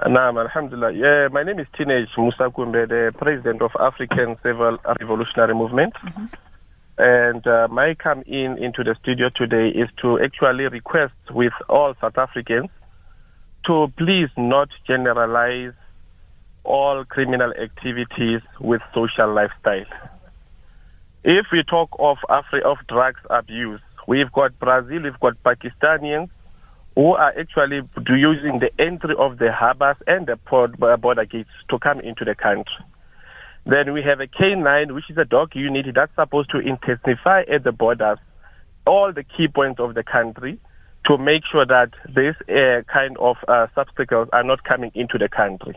Naam, 0.02 0.42
Alhamdulillah. 0.42 0.92
Yeah, 0.94 1.28
my 1.32 1.44
name 1.44 1.60
is 1.60 1.68
Teenage 1.78 2.10
Musa 2.18 2.50
Kumbe, 2.50 2.88
the 2.88 3.14
president 3.18 3.62
of 3.62 3.72
African 3.80 4.36
Civil 4.42 4.78
Revolutionary 5.00 5.54
Movement. 5.54 5.94
Mm-hmm. 5.94 6.26
And 6.98 7.46
uh, 7.46 7.68
my 7.70 7.94
come 7.96 8.24
in 8.26 8.58
into 8.58 8.84
the 8.84 8.96
studio 9.02 9.30
today 9.36 9.68
is 9.70 9.90
to 10.02 10.20
actually 10.20 10.66
request 10.66 11.14
with 11.30 11.54
all 11.70 11.94
South 12.02 12.18
Africans 12.18 12.70
to 13.66 13.88
please 13.98 14.30
not 14.36 14.70
generalize 14.88 15.74
all 16.64 17.06
criminal 17.06 17.54
activities 17.54 18.42
with 18.60 18.82
social 18.94 19.34
lifestyle. 19.34 19.86
If 21.24 21.48
we 21.52 21.64
talk 21.64 21.90
of 22.00 22.18
Afri- 22.30 22.64
of 22.64 22.78
drugs 22.88 23.22
abuse, 23.30 23.82
we've 24.08 24.32
got 24.32 24.58
Brazil, 24.60 25.04
we've 25.04 25.20
got 25.20 25.42
Pakistanians, 25.44 26.30
who 26.96 27.14
are 27.14 27.34
actually 27.38 27.82
using 28.10 28.60
the 28.60 28.70
entry 28.80 29.16
of 29.18 29.40
the 29.40 29.52
harbors 29.52 29.98
and 30.06 30.28
the 30.28 30.38
port 30.38 30.72
uh, 30.82 30.98
border 30.98 31.26
gates 31.26 31.50
to 31.70 31.80
come 31.80 32.00
into 32.00 32.24
the 32.24 32.36
country. 32.36 32.86
Then 33.66 33.94
we 33.94 34.04
have 34.04 34.20
a 34.20 34.28
K9, 34.28 34.94
which 34.94 35.10
is 35.10 35.18
a 35.18 35.26
dog 35.26 35.56
unit 35.56 35.86
that's 35.96 36.14
supposed 36.16 36.52
to 36.52 36.60
intensify 36.60 37.44
at 37.54 37.64
the 37.64 37.72
borders 37.72 38.20
all 38.86 39.14
the 39.14 39.24
key 39.24 39.48
points 39.48 39.80
of 39.80 39.94
the 39.94 40.04
country 40.04 40.60
to 41.06 41.18
make 41.18 41.44
sure 41.50 41.66
that 41.66 41.92
this 42.08 42.36
uh, 42.50 42.84
kind 42.92 43.18
of 43.18 43.38
uh, 43.48 43.68
obstacles 43.76 44.28
are 44.34 44.44
not 44.44 44.64
coming 44.64 44.92
into 44.94 45.18
the 45.18 45.30
country. 45.30 45.76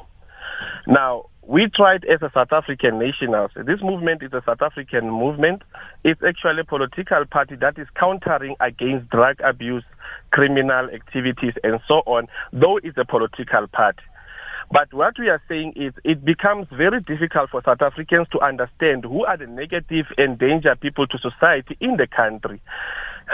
Now, 0.86 1.26
we 1.46 1.68
tried 1.72 2.04
as 2.06 2.20
a 2.22 2.30
South 2.34 2.52
African 2.52 2.98
nationals. 2.98 3.52
This 3.54 3.80
movement 3.80 4.22
is 4.22 4.32
a 4.32 4.42
South 4.44 4.62
African 4.62 5.10
movement. 5.10 5.62
It's 6.02 6.20
actually 6.26 6.60
a 6.60 6.64
political 6.64 7.24
party 7.30 7.54
that 7.60 7.78
is 7.78 7.86
countering 7.98 8.56
against 8.60 9.08
drug 9.10 9.36
abuse, 9.44 9.84
criminal 10.32 10.88
activities, 10.90 11.54
and 11.62 11.80
so 11.86 12.02
on, 12.06 12.26
though 12.52 12.78
it's 12.82 12.98
a 12.98 13.04
political 13.04 13.68
party. 13.68 14.02
But 14.72 14.92
what 14.92 15.14
we 15.20 15.28
are 15.28 15.40
saying 15.48 15.74
is 15.76 15.92
it 16.02 16.24
becomes 16.24 16.66
very 16.76 17.00
difficult 17.00 17.50
for 17.50 17.62
South 17.64 17.80
Africans 17.80 18.26
to 18.32 18.40
understand 18.40 19.04
who 19.04 19.24
are 19.24 19.36
the 19.36 19.46
negative 19.46 20.06
and 20.18 20.36
danger 20.36 20.74
people 20.74 21.06
to 21.06 21.18
society 21.18 21.76
in 21.80 21.96
the 21.96 22.08
country. 22.08 22.60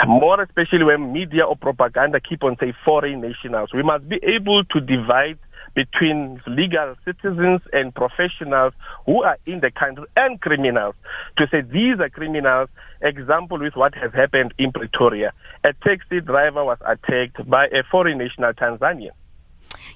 More 0.06 0.42
especially 0.42 0.84
when 0.84 1.12
media 1.12 1.44
or 1.44 1.56
propaganda 1.56 2.20
keep 2.20 2.44
on 2.44 2.56
saying 2.60 2.74
foreign 2.84 3.22
nationals. 3.22 3.70
We 3.72 3.82
must 3.82 4.06
be 4.06 4.20
able 4.22 4.64
to 4.64 4.80
divide 4.80 5.38
between 5.74 6.40
legal 6.46 6.94
citizens 7.04 7.60
and 7.72 7.94
professionals 7.94 8.72
who 9.06 9.22
are 9.22 9.38
in 9.46 9.60
the 9.60 9.70
country 9.70 10.04
and 10.16 10.40
criminals 10.40 10.94
to 11.38 11.46
say 11.50 11.62
these 11.62 11.98
are 12.00 12.10
criminals. 12.10 12.68
Example 13.00 13.58
with 13.58 13.74
what 13.74 13.94
has 13.94 14.12
happened 14.12 14.54
in 14.58 14.70
Pretoria. 14.72 15.32
A 15.64 15.72
taxi 15.84 16.20
driver 16.20 16.64
was 16.64 16.78
attacked 16.86 17.48
by 17.48 17.66
a 17.66 17.82
foreign 17.90 18.18
national 18.18 18.52
Tanzanian. 18.52 19.10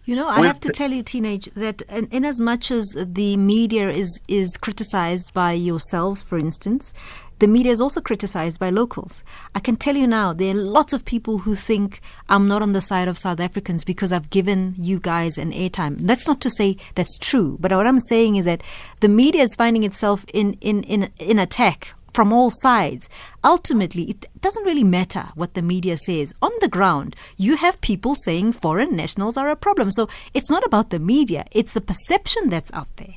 You 0.05 0.17
know, 0.17 0.29
I 0.29 0.47
have 0.47 0.61
to 0.61 0.71
tell 0.71 0.91
you, 0.93 1.03
teenage, 1.03 1.47
that 1.57 1.83
in, 1.83 2.07
in, 2.07 2.25
as 2.25 2.41
much 2.41 2.71
as 2.71 2.97
the 2.97 3.37
media 3.37 3.91
is 3.91 4.21
is 4.29 4.57
criticized 4.57 5.35
by 5.35 5.53
yourselves, 5.53 6.23
for 6.23 6.39
instance, 6.39 6.95
the 7.39 7.47
media 7.47 7.73
is 7.73 7.81
also 7.81 8.01
criticized 8.01 8.59
by 8.59 8.71
locals. 8.71 9.23
I 9.55 9.61
can 9.61 9.77
tell 9.77 9.97
you 9.97 10.07
now, 10.07 10.33
there 10.33 10.53
are 10.53 10.59
lots 10.59 10.93
of 10.93 11.05
people 11.05 11.39
who 11.39 11.55
think 11.55 12.01
I'm 12.29 12.49
not 12.49 12.63
on 12.63 12.73
the 12.73 12.81
side 12.81 13.09
of 13.09 13.19
South 13.19 13.41
Africans 13.41 13.85
because 13.85 14.13
I've 14.13 14.31
given 14.31 14.75
you 14.79 14.99
guys 14.99 15.37
an 15.37 15.53
airtime. 15.53 15.99
That's 16.01 16.27
not 16.27 16.41
to 16.43 16.51
say 16.51 16.77
that's 16.95 17.19
true, 17.19 17.59
but 17.61 17.73
what 17.73 17.87
I'm 17.87 18.01
saying 18.01 18.37
is 18.37 18.47
that 18.47 18.63
the 19.01 19.09
media 19.09 19.43
is 19.43 19.55
finding 19.55 19.83
itself 19.83 20.25
in 20.33 20.55
in 20.61 20.83
in, 20.85 21.11
in 21.19 21.39
attack 21.39 21.93
from 22.17 22.33
all 22.33 22.51
sides. 22.51 23.11
Ultimately, 23.45 24.05
it 24.05 24.25
doesn't 24.41 24.65
really 24.65 24.85
matter 24.85 25.29
what 25.35 25.53
the 25.53 25.61
media 25.61 25.99
says. 25.99 26.33
On 26.41 26.51
the 26.63 26.69
ground, 26.69 27.15
you 27.37 27.57
have 27.57 27.79
people 27.83 28.15
saying 28.15 28.55
foreign 28.55 28.97
nationals 28.97 29.37
are 29.37 29.51
a 29.51 29.57
problem. 29.57 29.91
So 29.91 30.09
it's 30.33 30.49
not 30.49 30.65
about 30.65 30.89
the 30.89 30.99
media, 30.99 31.45
it's 31.51 31.75
the 31.75 31.83
perception 31.83 32.49
that's 32.49 32.73
out 32.73 32.89
there. 32.97 33.17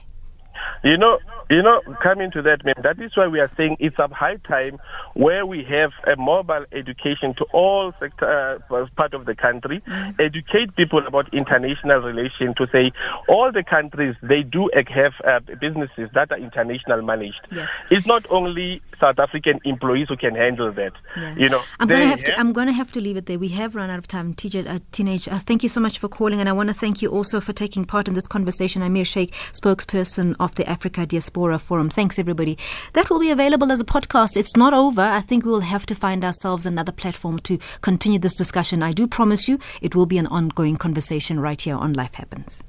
You 0.84 0.98
know, 0.98 1.20
you 1.50 1.62
know, 1.62 1.82
coming 2.02 2.32
to 2.32 2.42
that, 2.44 2.64
man, 2.64 2.76
that 2.84 3.00
is 3.02 3.16
why 3.18 3.28
we 3.28 3.40
are 3.40 3.52
saying 3.58 3.78
it's 3.80 3.98
a 4.00 4.08
high 4.08 4.38
time 4.48 4.80
where 5.14 5.46
we 5.46 5.64
have 5.64 5.92
a 6.08 6.16
mobile 6.16 6.66
education 6.72 7.34
to 7.36 7.46
all 7.52 7.92
sector, 8.00 8.62
uh, 8.70 8.86
part 8.96 9.14
of 9.14 9.26
the 9.26 9.36
country, 9.36 9.82
mm. 9.88 10.20
educate 10.20 10.76
people 10.76 11.06
about 11.06 11.34
international 11.34 12.00
relations 12.00 12.56
to 12.56 12.68
say 12.72 12.92
all 13.28 13.52
the 13.52 13.64
countries, 13.64 14.16
they 14.22 14.44
do 14.44 14.70
have 14.76 15.14
uh, 15.26 15.40
businesses 15.60 16.10
that 16.14 16.32
are 16.32 16.38
international 16.38 17.02
managed. 17.02 17.48
Yeah. 17.52 17.68
It's 17.90 18.06
not 18.06 18.26
only 18.30 18.82
South 19.00 19.20
African 19.20 19.60
employees 19.66 20.08
who 20.10 20.18
can 20.18 20.36
handle 20.36 20.72
that. 20.74 20.94
Yeah. 21.18 21.36
You 21.36 21.50
know, 21.50 21.62
I'm 21.80 21.88
going 21.88 22.02
to 22.02 22.08
have 22.08 22.24
to. 22.26 22.40
I'm 22.40 22.54
going 22.54 22.68
to 22.68 22.74
have 22.74 22.92
to 22.94 23.02
leave 23.02 23.18
it 23.18 23.26
there. 23.26 23.40
We 23.40 23.50
have 23.50 23.76
run 23.76 23.90
out 23.90 23.98
of 23.98 24.08
time. 24.08 24.34
TJ, 24.34 24.68
uh, 24.68 24.80
teenage. 24.92 25.28
Uh, 25.28 25.40
thank 25.40 25.64
you 25.64 25.70
so 25.70 25.80
much 25.80 26.00
for 26.00 26.08
calling, 26.08 26.40
and 26.40 26.50
I 26.50 26.52
want 26.52 26.70
to 26.70 26.76
thank 26.76 27.02
you 27.02 27.10
also 27.10 27.40
for 27.40 27.54
taking 27.54 27.86
part 27.86 28.08
in 28.08 28.14
this 28.14 28.28
conversation. 28.28 28.82
Amir 28.82 29.06
Sheikh, 29.06 29.34
spokesperson 29.54 30.36
of 30.50 30.56
the 30.56 30.70
Africa 30.70 31.06
Diaspora 31.06 31.60
Forum. 31.60 31.90
Thanks, 31.90 32.20
everybody. 32.20 32.58
That 32.94 33.10
will 33.10 33.20
be 33.20 33.32
available 33.32 33.72
as 33.72 33.80
a 33.80 33.86
podcast. 33.86 34.36
It's 34.36 34.58
not 34.58 34.74
over. 34.74 35.02
I 35.02 35.22
think 35.22 35.46
we 35.46 35.52
will 35.52 35.62
have 35.62 35.86
to 35.86 35.96
find 35.96 36.26
ourselves 36.26 36.66
another 36.66 36.92
platform 36.92 37.40
to 37.40 37.60
continue 37.82 38.20
this 38.20 38.34
discussion. 38.34 38.84
I 38.84 38.92
do 38.92 39.08
promise 39.08 39.48
you, 39.48 39.60
it 39.82 39.96
will 39.96 40.06
be 40.08 40.18
an 40.18 40.28
ongoing 40.28 40.78
conversation 40.78 41.40
right 41.40 41.62
here 41.62 41.76
on 41.76 41.94
Life 41.94 42.16
Happens. 42.16 42.62